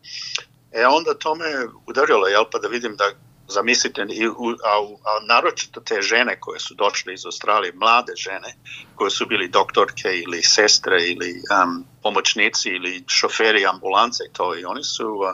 E 0.72 0.86
onda 0.86 1.14
to 1.14 1.34
me 1.34 1.44
udarilo, 1.86 2.26
jel, 2.26 2.44
pa 2.52 2.58
da 2.58 2.68
vidim 2.68 2.96
da 2.96 3.04
zamislite, 3.48 4.06
i, 4.10 4.26
a, 4.26 4.74
a 5.04 5.26
naročito 5.28 5.80
te 5.80 6.02
žene 6.02 6.40
koje 6.40 6.60
su 6.60 6.74
došle 6.74 7.14
iz 7.14 7.26
Australije, 7.26 7.72
mlade 7.72 8.12
žene 8.16 8.54
koje 8.94 9.10
su 9.10 9.26
bili 9.26 9.48
doktorke 9.48 10.08
ili 10.08 10.42
sestre 10.42 10.96
ili 11.06 11.30
um, 11.32 11.84
pomoćnici 12.02 12.68
ili 12.68 13.04
šoferi 13.06 13.66
ambulance 13.66 14.24
i 14.28 14.32
to 14.32 14.58
i 14.58 14.64
oni 14.64 14.84
su 14.84 15.08
uh, 15.08 15.30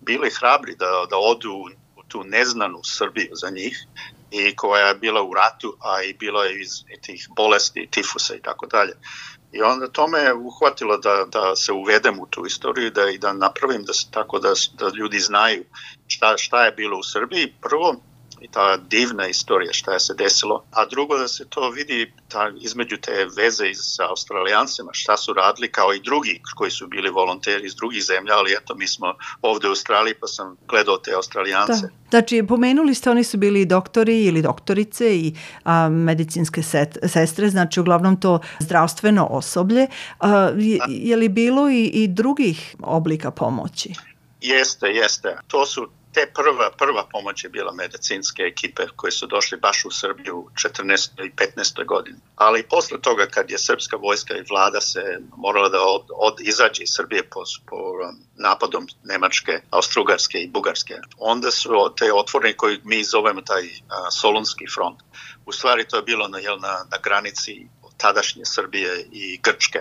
bili 0.00 0.30
hrabri 0.30 0.76
da, 0.76 1.06
da 1.10 1.16
odu 1.16 1.52
u 1.96 2.02
tu 2.08 2.24
neznanu 2.24 2.80
Srbiju 2.84 3.30
za 3.32 3.50
njih 3.50 3.86
i 4.30 4.56
koja 4.56 4.88
je 4.88 4.94
bila 4.94 5.22
u 5.22 5.34
ratu, 5.34 5.76
a 5.80 6.02
i 6.02 6.12
bila 6.12 6.44
je 6.44 6.60
iz 6.60 6.70
tih 7.02 7.28
bolesti, 7.36 7.88
tifusa 7.90 8.34
i 8.34 8.42
tako 8.42 8.66
dalje. 8.66 8.92
I 9.52 9.62
onda 9.62 9.88
to 9.88 10.08
me 10.08 10.34
uhvatilo 10.34 10.96
da, 10.96 11.24
da 11.32 11.56
se 11.56 11.72
uvedem 11.72 12.20
u 12.20 12.26
tu 12.26 12.46
istoriju 12.46 12.90
da, 12.90 13.10
i 13.10 13.18
da 13.18 13.32
napravim 13.32 13.82
da 13.84 13.92
se, 13.92 14.06
tako 14.10 14.38
da, 14.38 14.52
da 14.78 14.90
ljudi 14.96 15.18
znaju 15.20 15.64
šta, 16.06 16.36
šta 16.36 16.64
je 16.64 16.72
bilo 16.72 16.98
u 16.98 17.02
Srbiji. 17.02 17.54
Prvo, 17.60 17.96
i 18.40 18.48
ta 18.48 18.76
divna 18.76 19.28
istorija 19.28 19.72
šta 19.72 19.92
je 19.92 20.00
se 20.00 20.14
desilo, 20.14 20.64
a 20.70 20.86
drugo 20.86 21.18
da 21.18 21.28
se 21.28 21.44
to 21.48 21.70
vidi 21.70 22.12
ta, 22.28 22.50
između 22.60 22.96
te 22.96 23.26
veze 23.36 23.74
sa 23.74 24.08
australijancima, 24.08 24.90
šta 24.92 25.16
su 25.16 25.32
radili 25.32 25.72
kao 25.72 25.94
i 25.94 26.00
drugi 26.00 26.40
koji 26.54 26.70
su 26.70 26.86
bili 26.86 27.10
volonteri 27.10 27.66
iz 27.66 27.74
drugih 27.74 28.04
zemlja, 28.04 28.34
ali 28.34 28.52
eto 28.52 28.74
mi 28.74 28.88
smo 28.88 29.14
ovde 29.42 29.66
u 29.66 29.70
Australiji 29.70 30.14
pa 30.20 30.26
sam 30.26 30.56
gledao 30.68 30.96
te 30.96 31.12
australijance. 31.12 31.72
Da. 31.82 31.88
Znači, 32.10 32.44
pomenuli 32.48 32.94
ste, 32.94 33.10
oni 33.10 33.24
su 33.24 33.36
bili 33.36 33.64
doktori 33.64 34.24
ili 34.24 34.42
doktorice 34.42 35.16
i 35.16 35.34
a, 35.64 35.88
medicinske 35.88 36.62
set, 36.62 36.98
sestre, 37.06 37.50
znači 37.50 37.80
uglavnom 37.80 38.20
to 38.20 38.40
zdravstveno 38.58 39.26
osoblje. 39.26 39.86
A, 40.20 40.50
je, 40.56 40.78
je 40.88 41.16
li 41.16 41.28
bilo 41.28 41.70
i, 41.70 41.84
i 41.84 42.08
drugih 42.08 42.76
oblika 42.82 43.30
pomoći? 43.30 43.92
Jeste, 44.40 44.86
jeste. 44.86 45.36
To 45.46 45.66
su 45.66 45.88
te 46.12 46.32
prva, 46.34 46.70
prva 46.78 47.06
pomoć 47.12 47.44
je 47.44 47.50
bila 47.50 47.72
medicinske 47.72 48.42
ekipe 48.42 48.82
koje 48.96 49.10
su 49.10 49.26
došli 49.26 49.58
baš 49.58 49.84
u 49.84 49.90
Srbiju 49.90 50.36
u 50.38 50.50
14. 50.54 51.26
i 51.26 51.30
15. 51.30 51.84
godini. 51.86 52.18
Ali 52.36 52.62
posle 52.62 53.00
toga 53.00 53.26
kad 53.26 53.50
je 53.50 53.58
srpska 53.58 53.96
vojska 53.96 54.36
i 54.36 54.44
vlada 54.50 54.80
se 54.80 55.18
morala 55.36 55.68
da 55.68 55.78
od, 55.82 56.06
od 56.10 56.40
izađe 56.40 56.82
iz 56.82 56.90
Srbije 56.92 57.22
po, 57.22 57.42
po 57.66 57.76
napadom 58.36 58.86
Nemačke, 59.04 59.60
Austrugarske 59.70 60.38
i 60.38 60.48
Bugarske, 60.48 60.94
onda 61.18 61.50
su 61.50 61.70
te 61.96 62.12
otvorene 62.12 62.56
koji 62.56 62.80
mi 62.84 63.04
zovemo 63.04 63.40
taj 63.40 63.62
a, 63.88 64.10
Solunski 64.10 64.64
front. 64.74 65.00
U 65.46 65.52
stvari 65.52 65.88
to 65.88 65.96
je 65.96 66.02
bilo 66.02 66.28
na, 66.28 66.38
jel, 66.38 66.58
na, 66.60 66.86
na 66.90 66.98
granici 67.02 67.68
tadašnje 67.98 68.42
Srbije 68.44 69.06
i 69.12 69.40
Grčke, 69.42 69.78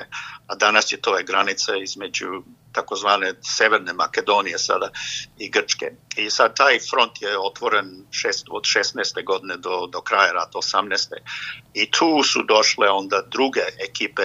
a 0.47 0.55
danas 0.55 0.91
je 0.91 1.01
to 1.01 1.17
je 1.17 1.23
granica 1.23 1.75
između 1.75 2.43
takozvane 2.71 3.33
Severne 3.41 3.93
Makedonije 3.93 4.57
sada 4.57 4.89
i 5.37 5.49
Grčke. 5.49 5.91
I 6.15 6.29
sad 6.29 6.55
taj 6.55 6.79
front 6.89 7.21
je 7.21 7.39
otvoren 7.39 8.05
šest, 8.11 8.47
od 8.49 8.63
16. 8.63 9.23
godine 9.25 9.57
do, 9.57 9.87
do 9.91 10.01
kraja 10.01 10.31
rata 10.31 10.57
18. 10.57 11.13
I 11.73 11.91
tu 11.91 12.23
su 12.23 12.43
došle 12.43 12.89
onda 12.89 13.21
druge 13.31 13.61
ekipe 13.89 14.23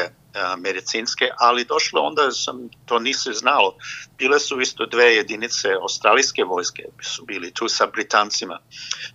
medicinske, 0.59 1.31
ali 1.39 1.65
došlo 1.65 2.01
onda 2.01 2.31
sam, 2.31 2.69
to 2.87 2.99
nisi 2.99 3.33
znalo, 3.33 3.77
bile 4.19 4.41
su 4.41 4.61
isto 4.61 4.87
dve 4.87 5.15
jedinice 5.15 5.69
australijske 5.83 6.45
vojske, 6.45 6.83
su 7.03 7.25
bili 7.25 7.53
tu 7.55 7.69
sa 7.69 7.87
Britancima. 7.87 8.59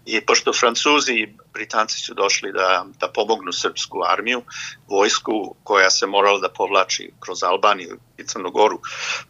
I 0.05 0.21
pošto 0.25 0.53
Francuzi 0.53 1.13
i 1.13 1.35
Britanci 1.53 2.01
su 2.01 2.13
došli 2.13 2.51
da, 2.51 2.85
da 2.99 3.11
pomognu 3.11 3.51
srpsku 3.51 3.97
armiju, 4.07 4.41
vojsku 4.89 5.55
koja 5.63 5.89
se 5.89 6.07
morala 6.07 6.39
da 6.39 6.49
povlači 6.49 7.11
kroz 7.19 7.43
Albaniju 7.43 7.99
i 8.17 8.23
Crnogoru 8.23 8.79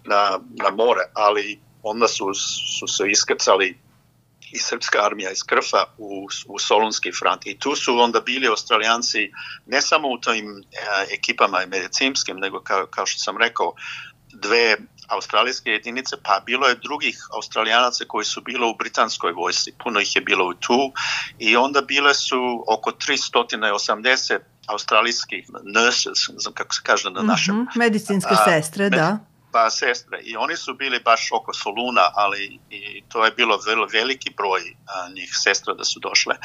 na, 0.03 0.39
na 0.63 0.69
more, 0.69 1.01
ali 1.13 1.59
onda 1.83 2.07
su, 2.07 2.33
su 2.79 2.87
se 2.87 3.11
iskrcali 3.11 3.86
i 4.51 4.59
srpska 4.59 5.05
armija 5.05 5.31
iz 5.31 5.43
Krfa 5.43 5.85
u, 5.97 6.27
u 6.47 6.59
Solunski 6.59 7.11
front. 7.19 7.45
I 7.45 7.59
tu 7.59 7.75
su 7.75 7.99
onda 7.99 8.19
bili 8.19 8.47
australijanci 8.47 9.31
ne 9.65 9.81
samo 9.81 10.07
u 10.07 10.17
tim 10.21 10.45
e, 10.59 11.13
ekipama 11.13 11.65
medicinskim, 11.67 12.37
nego 12.37 12.59
kao, 12.59 12.85
kao 12.85 13.05
što 13.05 13.19
sam 13.19 13.37
rekao, 13.37 13.73
dve 14.33 14.77
australijske 15.07 15.71
jedinice, 15.71 16.15
pa 16.23 16.41
bilo 16.45 16.67
je 16.67 16.75
drugih 16.75 17.17
australijanaca 17.35 18.05
koji 18.07 18.25
su 18.25 18.41
bilo 18.41 18.69
u 18.69 18.75
britanskoj 18.75 19.31
vojsci, 19.31 19.73
puno 19.83 19.99
ih 19.99 20.15
je 20.15 20.21
bilo 20.21 20.53
tu 20.53 20.91
i 21.39 21.55
onda 21.55 21.81
bile 21.81 22.13
su 22.13 22.63
oko 22.67 22.91
380 22.91 24.39
australijskih 24.67 25.45
nurses, 25.63 26.17
znam 26.37 26.53
kako 26.53 26.75
se 26.75 26.81
kaže 26.83 27.09
na 27.09 27.21
našem. 27.21 27.55
Mm 27.55 27.59
-hmm, 27.59 27.77
medicinske 27.77 28.33
a, 28.33 28.45
sestre, 28.45 28.83
med, 28.83 28.93
da 28.93 29.17
pa 29.57 29.69
sestre 29.69 30.19
i 30.23 30.35
oni 30.35 30.55
su 30.57 30.73
bili 30.73 30.99
baš 30.99 31.29
oko 31.31 31.53
Soluna, 31.53 32.09
ali 32.13 32.59
i 32.69 33.03
to 33.09 33.25
je 33.25 33.31
bilo 33.31 33.57
vrlo 33.67 33.87
veliki 33.93 34.29
broj 34.37 34.61
a, 34.87 35.09
njih 35.09 35.29
sestra 35.33 35.73
da 35.73 35.83
su 35.83 35.99
došle. 35.99 36.35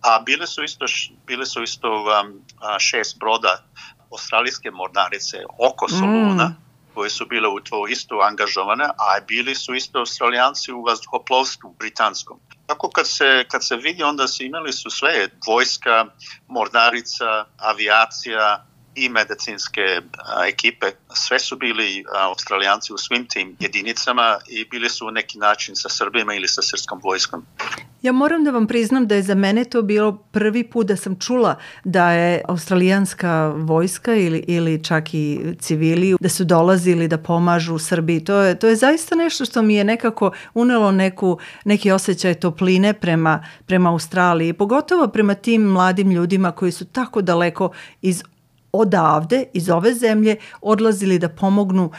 A 0.00 0.18
bile 0.26 0.46
su 0.46 0.64
isto, 0.64 0.86
bile 1.26 1.46
su 1.46 1.62
isto 1.62 1.88
um, 1.88 2.42
a, 2.60 2.78
šest 2.78 3.18
broda 3.18 3.64
australijske 4.12 4.70
mornarice 4.70 5.44
oko 5.58 5.88
Soluna, 5.88 6.48
mm 6.48 6.66
koje 6.96 7.10
su 7.10 7.26
bile 7.26 7.48
u 7.48 7.60
to 7.60 7.86
isto 7.88 8.20
angažovane, 8.22 8.84
a 8.84 9.20
bili 9.28 9.54
su 9.54 9.74
isto 9.74 9.98
australijanci 9.98 10.72
u 10.72 10.82
vazduhoplovstvu 10.82 11.74
britanskom. 11.78 12.40
Tako 12.66 12.90
kad 12.90 13.08
se, 13.08 13.44
kad 13.48 13.64
se 13.64 13.76
vidi, 13.76 14.02
onda 14.02 14.28
se 14.28 14.44
imali 14.44 14.72
su 14.72 14.90
sve, 14.90 15.28
vojska, 15.46 16.06
mornarica, 16.48 17.44
avijacija, 17.58 18.66
i 18.96 19.08
medicinske 19.08 19.80
a, 20.18 20.46
ekipe, 20.48 20.86
sve 21.14 21.38
su 21.38 21.56
bili 21.56 22.04
a, 22.14 22.28
australijanci 22.28 22.92
u 22.92 22.98
svim 22.98 23.26
tim 23.26 23.56
jedinicama 23.60 24.38
i 24.48 24.64
bili 24.64 24.88
su 24.88 25.06
u 25.06 25.10
neki 25.10 25.38
način 25.38 25.76
sa 25.76 25.88
Srbima 25.88 26.34
ili 26.34 26.48
sa 26.48 26.62
srpskom 26.62 27.00
vojskom. 27.02 27.46
Ja 28.02 28.12
moram 28.12 28.44
da 28.44 28.50
vam 28.50 28.66
priznam 28.66 29.06
da 29.06 29.14
je 29.14 29.22
za 29.22 29.34
mene 29.34 29.64
to 29.64 29.82
bilo 29.82 30.12
prvi 30.12 30.64
put 30.64 30.86
da 30.86 30.96
sam 30.96 31.20
čula 31.20 31.58
da 31.84 32.10
je 32.10 32.42
australijanska 32.48 33.48
vojska 33.56 34.14
ili, 34.14 34.44
ili 34.48 34.84
čak 34.84 35.14
i 35.14 35.40
civili 35.60 36.16
da 36.20 36.28
su 36.28 36.44
dolazili 36.44 37.08
da 37.08 37.18
pomažu 37.18 37.78
Srbiji. 37.78 38.24
To 38.24 38.40
je, 38.40 38.58
to 38.58 38.66
je 38.66 38.76
zaista 38.76 39.14
nešto 39.14 39.44
što 39.44 39.62
mi 39.62 39.74
je 39.74 39.84
nekako 39.84 40.30
unelo 40.54 40.92
neku, 40.92 41.38
neki 41.64 41.90
osjećaj 41.90 42.34
topline 42.34 42.92
prema, 42.92 43.44
prema 43.66 43.90
Australiji, 43.90 44.52
pogotovo 44.52 45.08
prema 45.08 45.34
tim 45.34 45.62
mladim 45.62 46.10
ljudima 46.10 46.52
koji 46.52 46.72
su 46.72 46.84
tako 46.84 47.22
daleko 47.22 47.72
iz 48.02 48.22
odavde, 48.78 49.44
iz 49.52 49.70
ove 49.70 49.94
zemlje, 49.94 50.36
odlazili 50.60 51.18
da 51.18 51.28
pomognu 51.28 51.90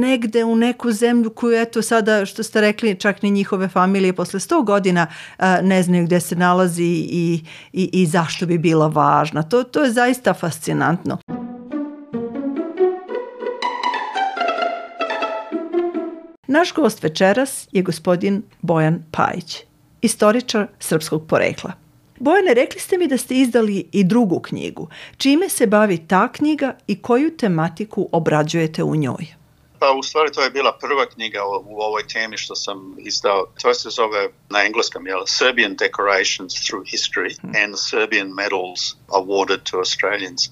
negde 0.00 0.44
u 0.44 0.56
neku 0.56 0.92
zemlju 0.92 1.30
koju, 1.30 1.62
eto 1.62 1.82
sada, 1.82 2.26
što 2.26 2.42
ste 2.42 2.60
rekli, 2.60 3.00
čak 3.00 3.22
ni 3.22 3.30
njihove 3.30 3.68
familije 3.68 4.12
posle 4.12 4.40
100 4.40 4.64
godina 4.64 5.06
a, 5.38 5.60
ne 5.60 5.82
znaju 5.82 6.04
gde 6.04 6.20
se 6.20 6.36
nalazi 6.36 6.84
i, 7.10 7.44
i, 7.72 7.90
i 7.92 8.06
zašto 8.06 8.46
bi 8.46 8.58
bila 8.58 8.86
važna. 8.86 9.42
To, 9.42 9.62
to 9.62 9.84
je 9.84 9.90
zaista 9.90 10.34
fascinantno. 10.34 11.18
Naš 16.46 16.74
gost 16.74 17.02
večeras 17.02 17.68
je 17.72 17.82
gospodin 17.82 18.42
Bojan 18.62 19.02
Pajić, 19.10 19.56
istoričar 20.02 20.66
srpskog 20.78 21.26
porekla. 21.26 21.83
Bojane, 22.18 22.54
rekli 22.54 22.80
ste 22.80 22.98
mi 22.98 23.06
da 23.06 23.18
ste 23.18 23.34
izdali 23.34 23.88
i 23.92 24.04
drugu 24.04 24.40
knjigu. 24.40 24.88
Čime 25.16 25.48
se 25.48 25.66
bavi 25.66 26.06
ta 26.08 26.32
knjiga 26.32 26.76
i 26.86 27.02
koju 27.02 27.36
tematiku 27.36 28.08
obrađujete 28.12 28.82
u 28.82 28.96
njoj? 28.96 29.26
Pa 29.78 29.92
u 29.92 30.02
stvari 30.02 30.32
to 30.32 30.42
je 30.42 30.50
bila 30.50 30.78
prva 30.80 31.06
knjiga 31.06 31.44
u 31.44 31.80
ovoj 31.80 32.08
temi 32.08 32.36
što 32.36 32.54
sam 32.54 32.94
izdao. 32.98 33.46
To 33.62 33.74
se 33.74 33.90
zove 33.90 34.28
na 34.50 34.64
engleskom, 34.64 35.06
jel? 35.06 35.20
Serbian 35.26 35.76
Decorations 35.76 36.54
Through 36.66 36.86
History 36.86 37.40
hmm. 37.40 37.52
and 37.64 37.74
Serbian 37.78 38.28
Medals 38.34 38.94
Awarded 39.08 39.60
to 39.70 39.78
Australians. 39.78 40.50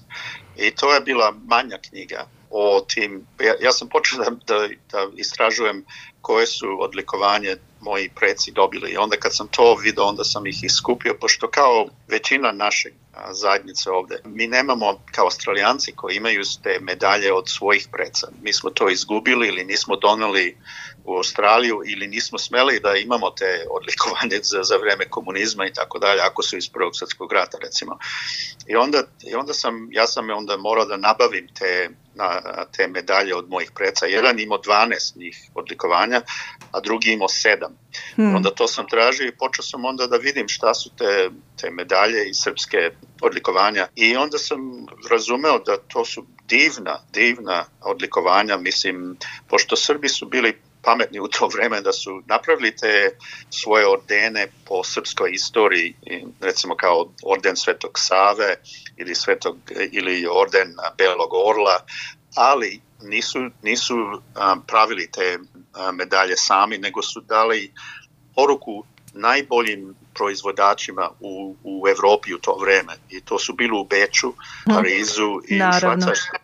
I 0.57 0.71
to 0.71 0.93
je 0.93 1.01
bila 1.01 1.33
manja 1.47 1.77
knjiga 1.89 2.27
o 2.49 2.85
tim, 2.87 3.27
ja, 3.39 3.53
ja 3.61 3.71
sam 3.71 3.89
počeo 3.89 4.19
da, 4.19 4.29
da, 4.29 4.67
da 4.91 5.07
istražujem 5.17 5.85
koje 6.21 6.47
su 6.47 6.77
odlikovanje 6.79 7.55
moji 7.83 8.09
preci 8.09 8.51
dobili. 8.51 8.91
I 8.91 8.97
onda 8.97 9.17
kad 9.17 9.35
sam 9.35 9.47
to 9.47 9.75
vidio, 9.75 10.03
onda 10.03 10.23
sam 10.23 10.47
ih 10.47 10.63
iskupio, 10.63 11.17
pošto 11.21 11.49
kao 11.51 11.87
većina 12.07 12.51
našeg 12.51 12.93
zajednice 13.31 13.91
ovde. 13.91 14.21
Mi 14.25 14.47
nemamo 14.47 14.99
kao 15.11 15.25
australijanci 15.25 15.91
koji 15.95 16.15
imaju 16.15 16.41
te 16.63 16.79
medalje 16.81 17.33
od 17.33 17.49
svojih 17.49 17.87
preca. 17.91 18.27
Mi 18.41 18.53
smo 18.53 18.69
to 18.69 18.89
izgubili 18.89 19.47
ili 19.47 19.63
nismo 19.63 19.95
doneli 19.95 20.57
u 21.05 21.15
Australiju 21.15 21.81
ili 21.85 22.07
nismo 22.07 22.37
smeli 22.37 22.79
da 22.79 22.95
imamo 22.95 23.29
te 23.29 23.65
odlikovanje 23.69 24.39
za, 24.43 24.63
za 24.63 24.77
vreme 24.77 25.09
komunizma 25.09 25.65
i 25.65 25.73
tako 25.73 25.99
dalje, 25.99 26.21
ako 26.21 26.43
su 26.43 26.57
iz 26.57 26.69
Prvog 26.69 26.95
svetskog 26.95 27.33
rata 27.33 27.57
recimo. 27.61 27.97
I 28.67 28.75
onda, 28.75 29.03
i 29.31 29.35
onda 29.35 29.53
sam, 29.53 29.87
ja 29.91 30.07
sam 30.07 30.29
onda 30.29 30.57
morao 30.57 30.85
da 30.85 30.97
nabavim 30.97 31.47
te, 31.59 31.89
na, 32.15 32.41
te 32.77 32.87
medalje 32.87 33.35
od 33.35 33.49
mojih 33.49 33.71
preca. 33.75 34.05
Jedan 34.05 34.39
imao 34.39 34.57
12 34.57 35.17
njih 35.17 35.37
odlikovanja, 35.55 36.21
a 36.71 36.79
drugi 36.79 37.11
imao 37.11 37.27
7. 37.27 37.67
Hmm. 38.15 38.35
Onda 38.35 38.49
to 38.49 38.67
sam 38.67 38.87
tražio 38.87 39.27
i 39.27 39.37
počeo 39.37 39.63
sam 39.63 39.85
onda 39.85 40.07
da 40.07 40.17
vidim 40.17 40.47
šta 40.47 40.73
su 40.73 40.89
te, 40.97 41.29
te 41.63 41.71
medalje 41.71 42.29
i 42.29 42.33
srpske 42.33 42.91
odlikovanja. 43.21 43.87
I 43.95 44.15
onda 44.15 44.37
sam 44.37 44.85
razumeo 45.09 45.59
da 45.59 45.77
to 45.77 46.05
su 46.05 46.25
divna, 46.47 46.99
divna 47.13 47.65
odlikovanja, 47.81 48.57
mislim, 48.57 49.17
pošto 49.47 49.75
Srbi 49.75 50.09
su 50.09 50.25
bili 50.25 50.61
pametni 50.81 51.19
u 51.19 51.27
to 51.27 51.47
vreme 51.47 51.81
da 51.81 51.93
su 51.93 52.21
napravili 52.25 52.75
te 52.75 53.17
svoje 53.49 53.87
ordene 53.87 54.47
po 54.65 54.83
srpskoj 54.83 55.31
istoriji, 55.31 55.95
recimo 56.41 56.75
kao 56.75 57.05
orden 57.23 57.55
Svetog 57.55 57.91
Save 57.95 58.55
ili, 58.97 59.15
Svetog, 59.15 59.57
ili 59.91 60.27
orden 60.31 60.75
Belog 60.97 61.33
Orla, 61.33 61.85
ali 62.35 62.81
nisu, 63.01 63.39
nisu 63.61 63.95
pravili 64.67 65.11
te 65.11 65.39
medalje 65.93 66.37
sami, 66.37 66.77
nego 66.77 67.01
su 67.01 67.21
dali 67.21 67.71
poruku 68.35 68.83
najboljim 69.13 69.95
proizvodačima 70.13 71.09
u, 71.19 71.55
u 71.63 71.87
Evropi 71.87 72.33
u 72.33 72.39
to 72.39 72.57
vreme. 72.61 72.93
I 73.09 73.21
to 73.21 73.39
su 73.39 73.53
bili 73.53 73.77
u 73.79 73.83
Beču, 73.83 74.33
Parizu 74.65 75.39
i 75.47 75.57
Švajcarskoj 75.79 76.42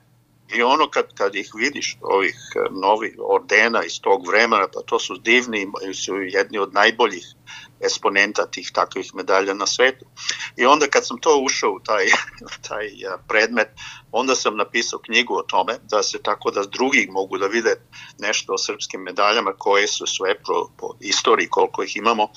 I 0.55 0.61
ono 0.61 0.89
kad, 0.89 1.13
kad 1.13 1.35
ih 1.35 1.51
vidiš, 1.55 1.97
ovih 2.01 2.35
eh, 2.55 2.69
novih 2.71 3.15
ordena 3.19 3.83
iz 3.83 4.01
tog 4.01 4.27
vremena, 4.27 4.67
pa 4.73 4.81
to 4.85 4.99
su 4.99 5.17
divni, 5.17 5.67
su 5.93 6.15
jedni 6.15 6.57
od 6.57 6.73
najboljih 6.73 7.25
eksponenta 7.79 8.45
tih 8.45 8.71
takvih 8.73 9.15
medalja 9.15 9.53
na 9.53 9.67
svetu. 9.67 10.05
I 10.57 10.65
onda 10.65 10.87
kad 10.87 11.07
sam 11.07 11.17
to 11.17 11.41
ušao 11.43 11.71
u 11.71 11.79
taj, 11.79 12.05
taj 12.69 12.85
eh, 12.87 13.17
predmet, 13.27 13.67
onda 14.11 14.35
sam 14.35 14.57
napisao 14.57 14.99
knjigu 14.99 15.35
o 15.35 15.41
tome, 15.41 15.77
da 15.83 16.03
se 16.03 16.21
tako 16.23 16.51
da 16.51 16.63
drugi 16.63 17.07
mogu 17.11 17.37
da 17.37 17.47
vide 17.47 17.75
nešto 18.19 18.53
o 18.53 18.57
srpskim 18.57 19.01
medaljama 19.01 19.53
koje 19.57 19.87
su 19.87 20.05
sve 20.07 20.35
po, 20.43 20.71
po 20.77 20.95
istoriji 20.99 21.47
koliko 21.49 21.83
ih 21.83 21.97
imamo 21.97 22.27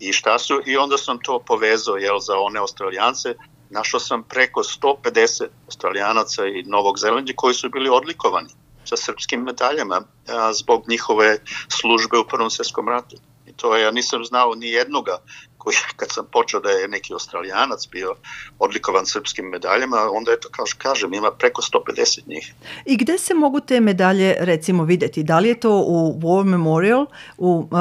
i 0.00 0.12
šta 0.12 0.38
su 0.38 0.62
i 0.66 0.76
onda 0.76 0.98
sam 0.98 1.18
to 1.18 1.38
povezao 1.46 1.96
jel, 1.96 2.18
za 2.18 2.38
one 2.38 2.60
australijance 2.60 3.34
našao 3.74 4.00
sam 4.00 4.22
preko 4.22 4.62
150 4.62 5.44
australijanaca 5.66 6.46
i 6.46 6.62
Novog 6.62 6.98
Zelandja 6.98 7.34
koji 7.36 7.54
su 7.54 7.68
bili 7.68 7.88
odlikovani 7.88 8.48
sa 8.84 8.96
srpskim 8.96 9.40
medaljama 9.40 10.02
a, 10.28 10.52
zbog 10.52 10.84
njihove 10.88 11.38
službe 11.68 12.18
u 12.18 12.28
Prvom 12.28 12.50
svetskom 12.50 12.88
ratu. 12.88 13.16
I 13.46 13.52
to 13.52 13.76
ja 13.76 13.90
nisam 13.90 14.24
znao 14.24 14.54
ni 14.54 14.68
jednoga 14.68 15.18
koji 15.58 15.76
kad 15.98 16.08
sam 16.12 16.26
počeo 16.32 16.60
da 16.60 16.70
je 16.70 16.88
neki 16.88 17.12
australijanac 17.12 17.88
bio 17.90 18.14
odlikovan 18.58 19.06
srpskim 19.06 19.44
medaljama, 19.44 19.96
onda 20.12 20.30
je 20.30 20.40
to 20.40 20.48
kao 20.48 20.66
što 20.66 20.78
kažem, 20.78 21.14
ima 21.14 21.30
preko 21.30 21.62
150 21.62 22.26
njih. 22.26 22.54
I 22.86 22.96
gde 22.96 23.18
se 23.18 23.34
mogu 23.34 23.60
te 23.60 23.80
medalje 23.80 24.36
recimo 24.38 24.84
videti? 24.84 25.22
Da 25.22 25.38
li 25.38 25.48
je 25.48 25.60
to 25.60 25.70
u 25.86 26.20
War 26.20 26.44
Memorial, 26.44 27.06
u 27.38 27.68
uh, 27.70 27.78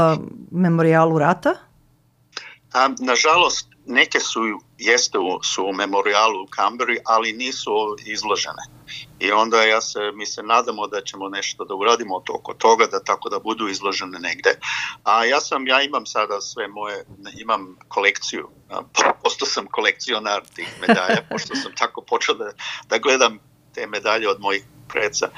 memorialu 0.51 1.19
rata? 1.19 1.55
A, 2.73 2.89
nažalost, 2.99 3.72
neke 3.85 4.19
su, 4.19 4.39
jeste 4.77 5.19
u, 5.19 5.43
su 5.43 5.65
u 5.65 5.73
memorialu 5.73 6.43
u 6.43 6.47
Kamberi, 6.49 6.97
ali 7.05 7.33
nisu 7.33 7.71
izložene. 8.05 8.63
I 9.19 9.31
onda 9.31 9.63
ja 9.63 9.81
se, 9.81 9.99
mi 10.13 10.25
se 10.25 10.43
nadamo 10.43 10.87
da 10.87 11.01
ćemo 11.01 11.29
nešto 11.29 11.65
da 11.65 11.75
uradimo 11.75 12.21
oko 12.29 12.53
toga, 12.53 12.85
da 12.85 13.03
tako 13.03 13.29
da 13.29 13.39
budu 13.39 13.67
izložene 13.67 14.19
negde. 14.19 14.59
A 15.03 15.25
ja 15.25 15.41
sam, 15.41 15.67
ja 15.67 15.81
imam 15.81 16.05
sada 16.05 16.41
sve 16.41 16.67
moje, 16.67 17.05
imam 17.39 17.77
kolekciju, 17.87 18.49
posto 19.23 19.45
sam 19.45 19.67
kolekcionar 19.67 20.41
tih 20.55 20.67
medalja, 20.81 21.21
pošto 21.31 21.55
sam 21.55 21.71
tako 21.75 22.01
počeo 22.01 22.35
da, 22.35 22.51
da 22.89 22.97
gledam 22.97 23.39
te 23.73 23.87
medalje 23.87 24.29
od 24.29 24.39
mojih 24.39 24.63
preca. 24.87 25.29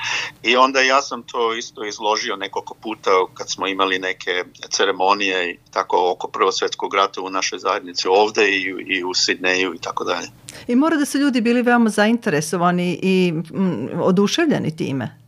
I 0.44 0.56
onda 0.56 0.80
ja 0.82 1.02
sam 1.02 1.24
to 1.24 1.54
isto 1.54 1.86
izložio 1.86 2.36
nekoliko 2.36 2.74
puta 2.74 3.12
kad 3.34 3.50
smo 3.50 3.68
imali 3.68 4.00
neke 4.00 4.44
ceremonije 4.70 5.52
i 5.52 5.58
tako 5.72 6.12
oko 6.12 6.28
Prvog 6.28 6.54
svetskog 6.54 6.94
rata 6.94 7.22
u 7.22 7.30
našoj 7.30 7.60
zajednici 7.60 8.08
ovde 8.08 8.50
i, 8.50 8.62
i 8.88 9.04
u 9.04 9.14
Sidneju 9.14 9.74
i 9.74 9.78
tako 9.78 10.04
dalje. 10.04 10.28
I 10.68 10.76
mora 10.76 10.98
da 10.98 11.06
su 11.06 11.18
ljudi 11.18 11.42
bili 11.42 11.62
veoma 11.62 11.90
zainteresovani 11.90 13.00
i 13.02 13.34
mm, 13.34 13.88
oduševljeni 14.02 14.78
time. 14.78 15.25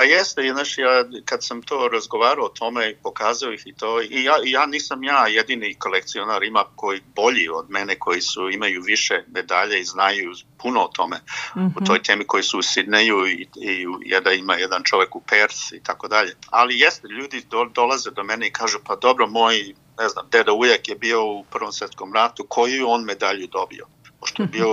Pa 0.00 0.04
jeste, 0.04 0.50
znaš, 0.52 0.78
ja 0.78 1.04
kad 1.24 1.44
sam 1.44 1.62
to 1.62 1.88
razgovarao 1.88 2.44
o 2.44 2.48
tome 2.48 2.94
pokazao 3.02 3.52
ih 3.52 3.62
i 3.66 3.72
to, 3.72 4.02
i 4.02 4.24
ja, 4.24 4.34
ja 4.44 4.66
nisam 4.66 5.04
ja 5.04 5.26
jedini 5.26 5.74
kolekcionar, 5.74 6.42
ima 6.42 6.64
koji 6.76 7.00
bolji 7.16 7.48
od 7.48 7.70
mene 7.70 7.98
koji 7.98 8.20
su 8.20 8.50
imaju 8.50 8.82
više 8.82 9.24
medalje 9.28 9.80
i 9.80 9.84
znaju 9.84 10.32
puno 10.58 10.80
o 10.80 10.88
tome, 10.88 11.16
mm 11.16 11.60
-hmm. 11.60 11.82
u 11.82 11.84
toj 11.84 11.96
mhm. 11.96 12.04
temi 12.04 12.24
koji 12.26 12.42
su 12.42 12.58
u 12.58 12.62
Sidneju 12.62 13.26
i, 13.26 13.46
i 13.56 13.86
jedan, 14.04 14.34
ima 14.34 14.54
jedan 14.54 14.82
čovek 14.82 15.16
u 15.16 15.20
Perth 15.20 15.72
i 15.72 15.82
tako 15.82 16.08
dalje. 16.08 16.34
Ali 16.50 16.78
jeste, 16.78 17.08
ljudi 17.08 17.42
do, 17.50 17.64
dolaze 17.74 18.10
do 18.10 18.22
mene 18.22 18.46
i 18.46 18.52
kažu, 18.52 18.78
pa 18.86 18.96
dobro, 18.96 19.26
moj, 19.26 19.74
ne 19.98 20.08
znam, 20.08 20.26
deda 20.32 20.52
ujak 20.52 20.88
je 20.88 20.94
bio 20.94 21.24
u 21.24 21.44
Prvom 21.44 21.72
svetskom 21.72 22.14
ratu, 22.14 22.46
koju 22.48 22.88
on 22.88 23.04
medalju 23.04 23.46
dobio? 23.46 23.86
Pošto 24.20 24.42
je 24.42 24.46
bio 24.46 24.66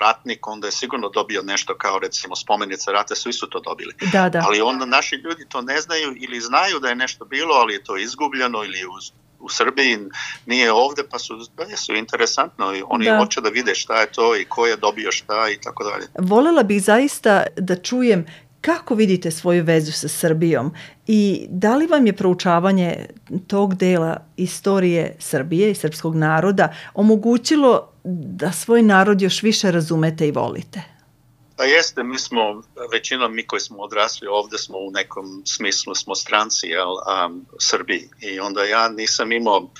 ratnik, 0.00 0.46
onda 0.46 0.66
je 0.66 0.72
sigurno 0.72 1.08
dobio 1.08 1.42
nešto 1.42 1.74
kao 1.78 1.98
recimo 1.98 2.36
spomenice 2.36 2.92
rata, 2.92 3.14
svi 3.14 3.32
su 3.32 3.46
to 3.50 3.60
dobili. 3.60 3.94
Da, 4.12 4.28
da. 4.28 4.42
Ali 4.46 4.60
onda 4.60 4.84
naši 4.84 5.16
ljudi 5.16 5.48
to 5.48 5.62
ne 5.62 5.80
znaju 5.80 6.14
ili 6.20 6.40
znaju 6.40 6.78
da 6.78 6.88
je 6.88 6.94
nešto 6.94 7.24
bilo, 7.24 7.54
ali 7.54 7.74
je 7.74 7.84
to 7.84 7.96
izgubljeno 7.96 8.64
ili 8.64 8.86
uz 8.96 9.10
u 9.40 9.48
Srbiji 9.48 9.98
nije 10.46 10.72
ovde, 10.72 11.02
pa 11.10 11.18
su, 11.18 11.36
da 11.56 11.76
su 11.76 11.94
interesantno 11.94 12.74
i 12.74 12.82
oni 12.86 13.04
da. 13.04 13.18
hoće 13.18 13.40
da 13.40 13.48
vide 13.48 13.74
šta 13.74 14.00
je 14.00 14.12
to 14.12 14.36
i 14.36 14.44
ko 14.44 14.66
je 14.66 14.76
dobio 14.76 15.12
šta 15.12 15.48
i 15.50 15.60
tako 15.60 15.84
dalje. 15.84 16.06
Volela 16.18 16.62
bih 16.62 16.82
zaista 16.82 17.46
da 17.56 17.76
čujem 17.76 18.26
Kako 18.60 18.94
vidite 18.94 19.30
svoju 19.30 19.64
vezu 19.64 19.92
sa 19.92 20.08
Srbijom 20.08 20.72
i 21.06 21.46
da 21.48 21.76
li 21.76 21.86
vam 21.86 22.06
je 22.06 22.12
proučavanje 22.12 23.06
tog 23.46 23.74
dela 23.74 24.16
istorije 24.36 25.16
Srbije 25.18 25.70
i 25.70 25.74
srpskog 25.74 26.14
naroda 26.14 26.74
omogućilo 26.94 27.89
da 28.04 28.52
svoj 28.52 28.82
narod 28.82 29.22
još 29.22 29.42
više 29.42 29.70
razumete 29.70 30.28
i 30.28 30.30
volite? 30.30 30.82
Pa 31.56 31.64
jeste, 31.64 32.02
mi 32.02 32.18
smo, 32.18 32.62
većinom 32.92 33.34
mi 33.34 33.46
koji 33.46 33.60
smo 33.60 33.78
odrasli 33.78 34.28
ovde 34.28 34.58
smo 34.58 34.78
u 34.78 34.90
nekom 34.90 35.42
smislu, 35.44 35.94
smo 35.94 36.14
stranci 36.14 36.66
jel, 36.66 36.88
um, 36.90 37.46
Srbiji 37.58 38.08
i 38.20 38.40
onda 38.40 38.64
ja 38.64 38.88
nisam 38.88 39.32
imao 39.32 39.70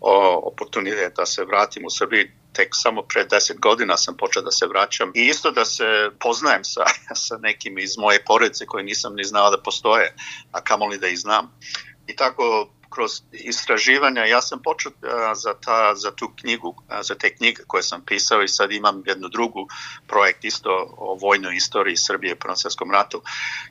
o, 0.00 0.40
oportunitet 0.52 1.12
da 1.16 1.26
se 1.26 1.44
vratim 1.44 1.86
u 1.86 1.90
Srbiji 1.90 2.30
tek 2.52 2.68
samo 2.72 3.02
pre 3.02 3.24
10 3.24 3.60
godina 3.60 3.96
sam 3.96 4.16
počeo 4.16 4.42
da 4.42 4.50
se 4.50 4.66
vraćam 4.66 5.12
i 5.14 5.26
isto 5.26 5.50
da 5.50 5.64
se 5.64 6.10
poznajem 6.20 6.64
sa, 6.64 6.84
sa 7.26 7.36
nekim 7.38 7.78
iz 7.78 7.98
moje 7.98 8.24
porodice 8.24 8.66
koje 8.66 8.84
nisam 8.84 9.14
ni 9.14 9.24
znao 9.24 9.50
da 9.50 9.62
postoje, 9.62 10.14
a 10.52 10.60
kamoli 10.60 10.98
da 10.98 11.08
ih 11.08 11.18
znam. 11.18 11.58
I 12.06 12.16
tako 12.16 12.70
kroz 12.90 13.22
istraživanja 13.32 14.24
ja 14.24 14.40
sam 14.42 14.62
počeo 14.62 14.92
za, 15.34 15.54
ta, 15.54 15.94
za 15.94 16.10
tu 16.10 16.30
knjigu, 16.40 16.74
za 17.02 17.14
te 17.14 17.36
knjige 17.36 17.62
koje 17.66 17.82
sam 17.82 18.04
pisao 18.04 18.42
i 18.42 18.48
sad 18.48 18.72
imam 18.72 19.02
jednu 19.06 19.28
drugu 19.28 19.68
projekt 20.06 20.44
isto 20.44 20.94
o 20.96 21.14
vojnoj 21.14 21.56
istoriji 21.56 21.96
Srbije 21.96 22.34
u 22.34 22.36
Prvom 22.36 22.90
ratu. 22.92 23.22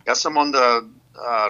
Ja 0.08 0.16
sam 0.16 0.38
onda 0.38 0.82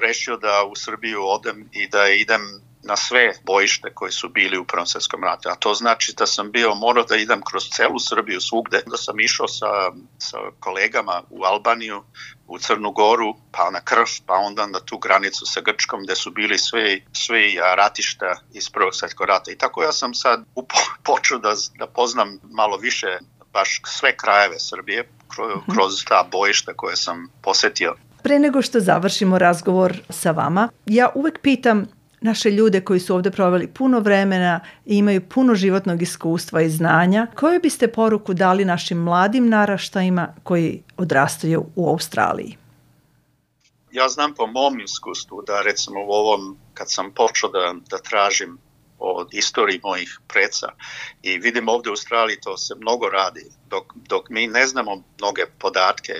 rešio 0.02 0.38
da 0.38 0.64
u 0.72 0.76
Srbiju 0.76 1.22
odem 1.26 1.70
i 1.72 1.88
da 1.88 2.08
idem 2.08 2.42
na 2.84 2.96
sve 2.96 3.34
bojište 3.44 3.94
koje 3.94 4.12
su 4.12 4.30
bili 4.30 4.58
u 4.58 4.66
Prvom 4.66 4.88
svetskom 4.88 5.24
ratu. 5.24 5.50
A 5.50 5.56
to 5.56 5.74
znači 5.74 6.14
da 6.18 6.26
sam 6.26 6.52
bio, 6.52 6.76
morao 6.76 7.04
da 7.04 7.16
idem 7.16 7.42
kroz 7.42 7.70
celu 7.70 8.00
Srbiju 8.00 8.42
svugde, 8.42 8.82
da 8.86 8.98
sam 8.98 9.20
išao 9.20 9.48
sa, 9.48 9.66
sa 10.18 10.38
kolegama 10.60 11.24
u 11.30 11.44
Albaniju, 11.44 12.04
u 12.48 12.60
Crnu 12.60 12.92
Goru, 12.92 13.34
pa 13.52 13.70
na 13.70 13.82
Krf, 13.82 14.10
pa 14.26 14.34
onda 14.34 14.68
na 14.68 14.80
tu 14.80 14.98
granicu 14.98 15.46
sa 15.46 15.62
Grčkom 15.62 16.04
gde 16.04 16.16
su 16.16 16.32
bili 16.32 16.58
sve, 16.58 17.00
sve 17.14 17.42
ratišta 17.76 18.40
iz 18.54 18.70
Prvog 18.70 18.96
svetskog 18.96 19.28
rata. 19.28 19.52
I 19.52 19.58
tako 19.58 19.84
ja 19.84 19.92
sam 19.92 20.14
sad 20.14 20.44
upo, 20.56 20.76
počeo 21.10 21.38
da, 21.38 21.54
da 21.80 21.88
poznam 21.88 22.40
malo 22.44 22.78
više 22.78 23.08
baš 23.54 23.82
sve 23.86 24.18
krajeve 24.18 24.60
Srbije 24.60 25.10
kroz, 25.28 25.52
mhm. 25.56 25.72
kroz 25.72 26.06
ta 26.08 26.28
bojišta 26.32 26.74
koje 26.74 26.96
sam 26.96 27.28
posetio. 27.42 27.96
Pre 28.24 28.40
nego 28.40 28.62
što 28.62 28.80
završimo 28.80 29.38
razgovor 29.38 29.98
sa 30.10 30.32
vama, 30.32 30.70
ja 30.86 31.10
uvek 31.16 31.40
pitam 31.42 31.88
naše 32.22 32.52
ljude 32.52 32.82
koji 32.82 33.00
su 33.00 33.16
ovde 33.16 33.32
proveli 33.32 33.68
puno 33.68 34.00
vremena 34.00 34.60
i 34.86 34.98
imaju 34.98 35.22
puno 35.30 35.56
životnog 35.56 36.02
iskustva 36.02 36.62
i 36.62 36.70
znanja, 36.70 37.28
koju 37.36 37.60
biste 37.60 37.88
poruku 37.88 38.34
dali 38.34 38.66
našim 38.66 38.98
mladim 38.98 39.50
naraštajima 39.50 40.34
koji 40.44 40.84
odrastaju 40.98 41.66
u 41.76 41.90
Australiji? 41.90 42.58
ja 43.92 44.10
znam 44.10 44.34
po 44.34 44.48
mom 44.48 44.80
iskustvu 44.80 45.42
da 45.48 45.62
recimo 45.62 46.00
u 46.06 46.10
ovom, 46.10 46.58
kad 46.74 46.92
sam 46.92 47.12
počeo 47.14 47.50
da, 47.50 47.76
da 47.90 47.98
tražim 47.98 48.58
od 49.00 49.28
istoriji 49.32 49.80
mojih 49.84 50.20
preca. 50.28 50.68
I 51.22 51.38
vidim 51.38 51.70
ovde 51.70 51.90
u 51.90 51.94
Australiji 51.94 52.42
to 52.42 52.58
se 52.58 52.76
mnogo 52.76 53.10
radi 53.10 53.46
dok, 53.70 53.94
dok 53.96 54.30
mi 54.30 54.48
ne 54.48 54.68
znamo 54.68 55.04
mnoge 55.18 55.46
podatke 55.60 56.14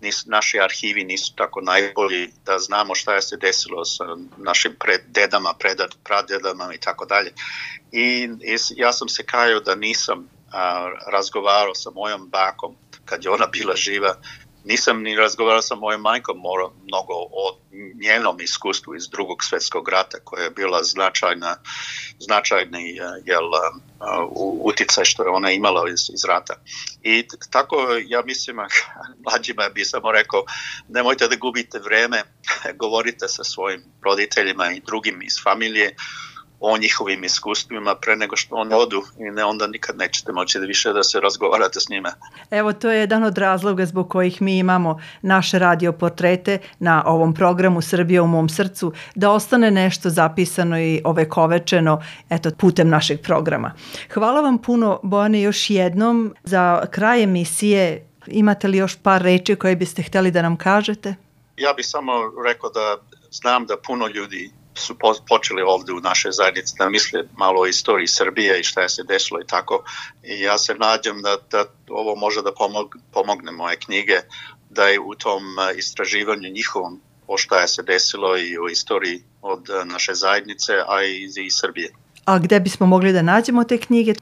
nis, 0.00 0.26
naši 0.26 0.60
arhivi 0.60 1.04
nisu 1.04 1.34
tako 1.36 1.60
najbolji 1.60 2.30
da 2.46 2.58
znamo 2.58 2.94
šta 2.94 3.14
je 3.14 3.22
se 3.22 3.36
desilo 3.36 3.84
sa 3.84 4.04
našim 4.36 4.76
pred, 4.80 5.00
dedama, 5.06 5.54
pred, 5.58 5.78
pradedama 6.04 6.74
i 6.74 6.78
tako 6.78 7.04
dalje. 7.04 7.32
I 7.92 8.28
ja 8.76 8.92
sam 8.92 9.08
se 9.08 9.26
kajao 9.26 9.60
da 9.60 9.74
nisam 9.74 10.28
a, 10.52 10.90
razgovarao 11.06 11.74
sa 11.74 11.90
mojom 11.90 12.28
bakom 12.28 12.76
kad 13.04 13.24
je 13.24 13.30
ona 13.30 13.46
bila 13.46 13.76
živa 13.76 14.16
nisam 14.64 15.02
ni 15.02 15.16
razgovarao 15.16 15.62
sa 15.62 15.74
mojom 15.74 16.00
majkom 16.00 16.38
moro, 16.38 16.72
mnogo 16.84 17.14
o 17.14 17.58
njenom 17.94 18.40
iskustvu 18.40 18.94
iz 18.94 19.08
drugog 19.08 19.44
svetskog 19.44 19.88
rata 19.88 20.18
koja 20.24 20.44
je 20.44 20.50
bila 20.50 20.82
značajna, 20.82 21.56
značajni 22.18 22.90
eh, 22.90 23.02
jel, 23.24 23.44
uh, 23.44 24.28
uticaj 24.64 25.04
što 25.04 25.22
je 25.22 25.28
ona 25.28 25.50
imala 25.50 25.90
iz, 25.90 26.10
iz 26.14 26.24
rata. 26.24 26.54
I 27.02 27.26
tako 27.50 27.76
ja 28.06 28.22
mislim, 28.24 28.56
mlađima 29.24 29.68
bi 29.74 29.84
samo 29.84 30.12
rekao, 30.12 30.44
nemojte 30.88 31.28
da 31.28 31.36
gubite 31.36 31.78
vreme, 31.78 32.22
govorite 32.82 33.28
sa 33.28 33.44
svojim 33.44 33.82
roditeljima 34.02 34.72
i 34.72 34.82
drugim 34.86 35.22
iz 35.22 35.42
familije, 35.42 35.96
o 36.64 36.78
njihovim 36.78 37.24
iskustvima 37.24 37.94
pre 37.94 38.16
nego 38.16 38.36
što 38.36 38.54
oni 38.56 38.74
odu 38.74 39.02
i 39.18 39.22
ne 39.22 39.44
onda 39.44 39.66
nikad 39.66 39.96
nećete 39.96 40.32
moći 40.32 40.58
da 40.58 40.64
više 40.64 40.92
da 40.92 41.02
se 41.02 41.20
razgovarate 41.20 41.80
s 41.80 41.88
njima. 41.88 42.12
Evo 42.50 42.72
to 42.72 42.90
je 42.90 43.00
jedan 43.00 43.24
od 43.24 43.38
razloga 43.38 43.86
zbog 43.86 44.10
kojih 44.10 44.42
mi 44.42 44.58
imamo 44.58 45.00
naše 45.22 45.58
radio 45.58 45.92
portrete 45.92 46.58
na 46.78 47.04
ovom 47.06 47.34
programu 47.34 47.82
Srbija 47.82 48.22
u 48.22 48.26
mom 48.26 48.48
srcu 48.48 48.92
da 49.14 49.30
ostane 49.30 49.70
nešto 49.70 50.10
zapisano 50.10 50.80
i 50.80 51.00
ovekovečeno 51.04 52.02
eto 52.30 52.50
putem 52.58 52.88
našeg 52.88 53.20
programa. 53.20 53.72
Hvala 54.14 54.40
vam 54.40 54.58
puno 54.58 55.00
Bojane 55.02 55.42
još 55.42 55.70
jednom 55.70 56.34
za 56.44 56.86
kraj 56.90 57.22
emisije 57.22 58.06
imate 58.26 58.68
li 58.68 58.78
još 58.78 58.96
par 59.02 59.22
reči 59.22 59.56
koje 59.56 59.76
biste 59.76 60.02
hteli 60.02 60.30
da 60.30 60.42
nam 60.42 60.56
kažete? 60.56 61.14
Ja 61.56 61.72
bih 61.72 61.86
samo 61.88 62.12
rekao 62.46 62.70
da 62.70 62.96
znam 63.30 63.66
da 63.66 63.76
puno 63.86 64.06
ljudi 64.06 64.50
su 64.74 64.96
počeli 65.28 65.62
ovde 65.62 65.92
u 65.92 66.00
našoj 66.00 66.32
zajednici 66.32 66.74
da 66.78 66.88
misle 66.88 67.24
malo 67.36 67.60
o 67.60 67.66
istoriji 67.66 68.06
Srbije 68.06 68.60
i 68.60 68.64
šta 68.64 68.80
je 68.80 68.88
se 68.88 69.02
desilo 69.02 69.40
i 69.40 69.46
tako. 69.46 69.84
I 70.22 70.40
ja 70.40 70.58
se 70.58 70.74
nađam 70.74 71.22
da, 71.22 71.36
da 71.50 71.64
ovo 71.88 72.16
može 72.16 72.42
da 72.42 72.52
pomog, 72.52 72.96
pomogne 73.12 73.52
moje 73.52 73.76
knjige, 73.76 74.20
da 74.70 74.84
je 74.84 75.00
u 75.00 75.14
tom 75.14 75.42
istraživanju 75.76 76.48
njihovom 76.48 77.00
o 77.26 77.38
šta 77.38 77.60
je 77.60 77.68
se 77.68 77.82
desilo 77.82 78.38
i 78.38 78.58
o 78.58 78.68
istoriji 78.68 79.22
od 79.42 79.68
naše 79.84 80.14
zajednice, 80.14 80.72
a 80.88 81.04
i 81.04 81.24
iz 81.24 81.54
Srbije. 81.60 81.92
A 82.24 82.38
gde 82.38 82.60
bismo 82.60 82.86
mogli 82.86 83.12
da 83.12 83.22
nađemo 83.22 83.64
te 83.64 83.78
knjige? 83.78 84.14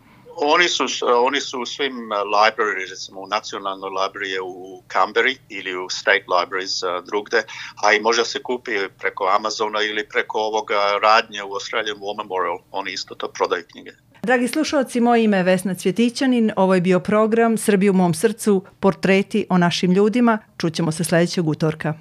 Oni 0.42 0.68
su, 0.68 0.84
oni 1.26 1.40
su 1.40 1.60
u 1.60 1.66
svim 1.66 1.94
uh, 1.94 2.18
library, 2.18 2.90
recimo 2.90 3.20
u 3.20 3.26
nacionalnoj 3.26 3.90
library 3.90 4.38
u 4.44 4.82
Canberra 4.92 5.30
ili 5.48 5.76
u 5.76 5.88
state 5.88 6.24
libraries 6.40 6.82
uh, 6.82 6.88
drugde, 7.06 7.42
a 7.82 7.92
i 7.92 8.00
može 8.00 8.24
se 8.24 8.42
kupi 8.42 8.72
preko 8.98 9.24
Amazona 9.36 9.82
ili 9.82 10.08
preko 10.08 10.38
ovoga 10.38 10.98
radnje 11.02 11.42
u 11.42 11.52
Australian 11.52 11.96
War 11.96 12.16
Memorial, 12.16 12.58
oni 12.70 12.92
isto 12.92 13.14
to 13.14 13.28
prodaju 13.28 13.64
knjige. 13.70 13.90
Dragi 14.22 14.48
slušalci, 14.48 15.00
moje 15.00 15.24
ime 15.24 15.36
je 15.36 15.42
Vesna 15.42 15.74
Cvjetićanin, 15.74 16.52
ovo 16.56 16.74
je 16.74 16.80
bio 16.80 17.00
program 17.00 17.58
Srbiju 17.58 17.92
u 17.92 17.96
mom 17.96 18.14
srcu, 18.14 18.64
portreti 18.80 19.46
o 19.48 19.58
našim 19.58 19.92
ljudima. 19.92 20.38
Čućemo 20.58 20.92
se 20.92 21.04
sledećeg 21.04 21.48
utorka. 21.48 21.94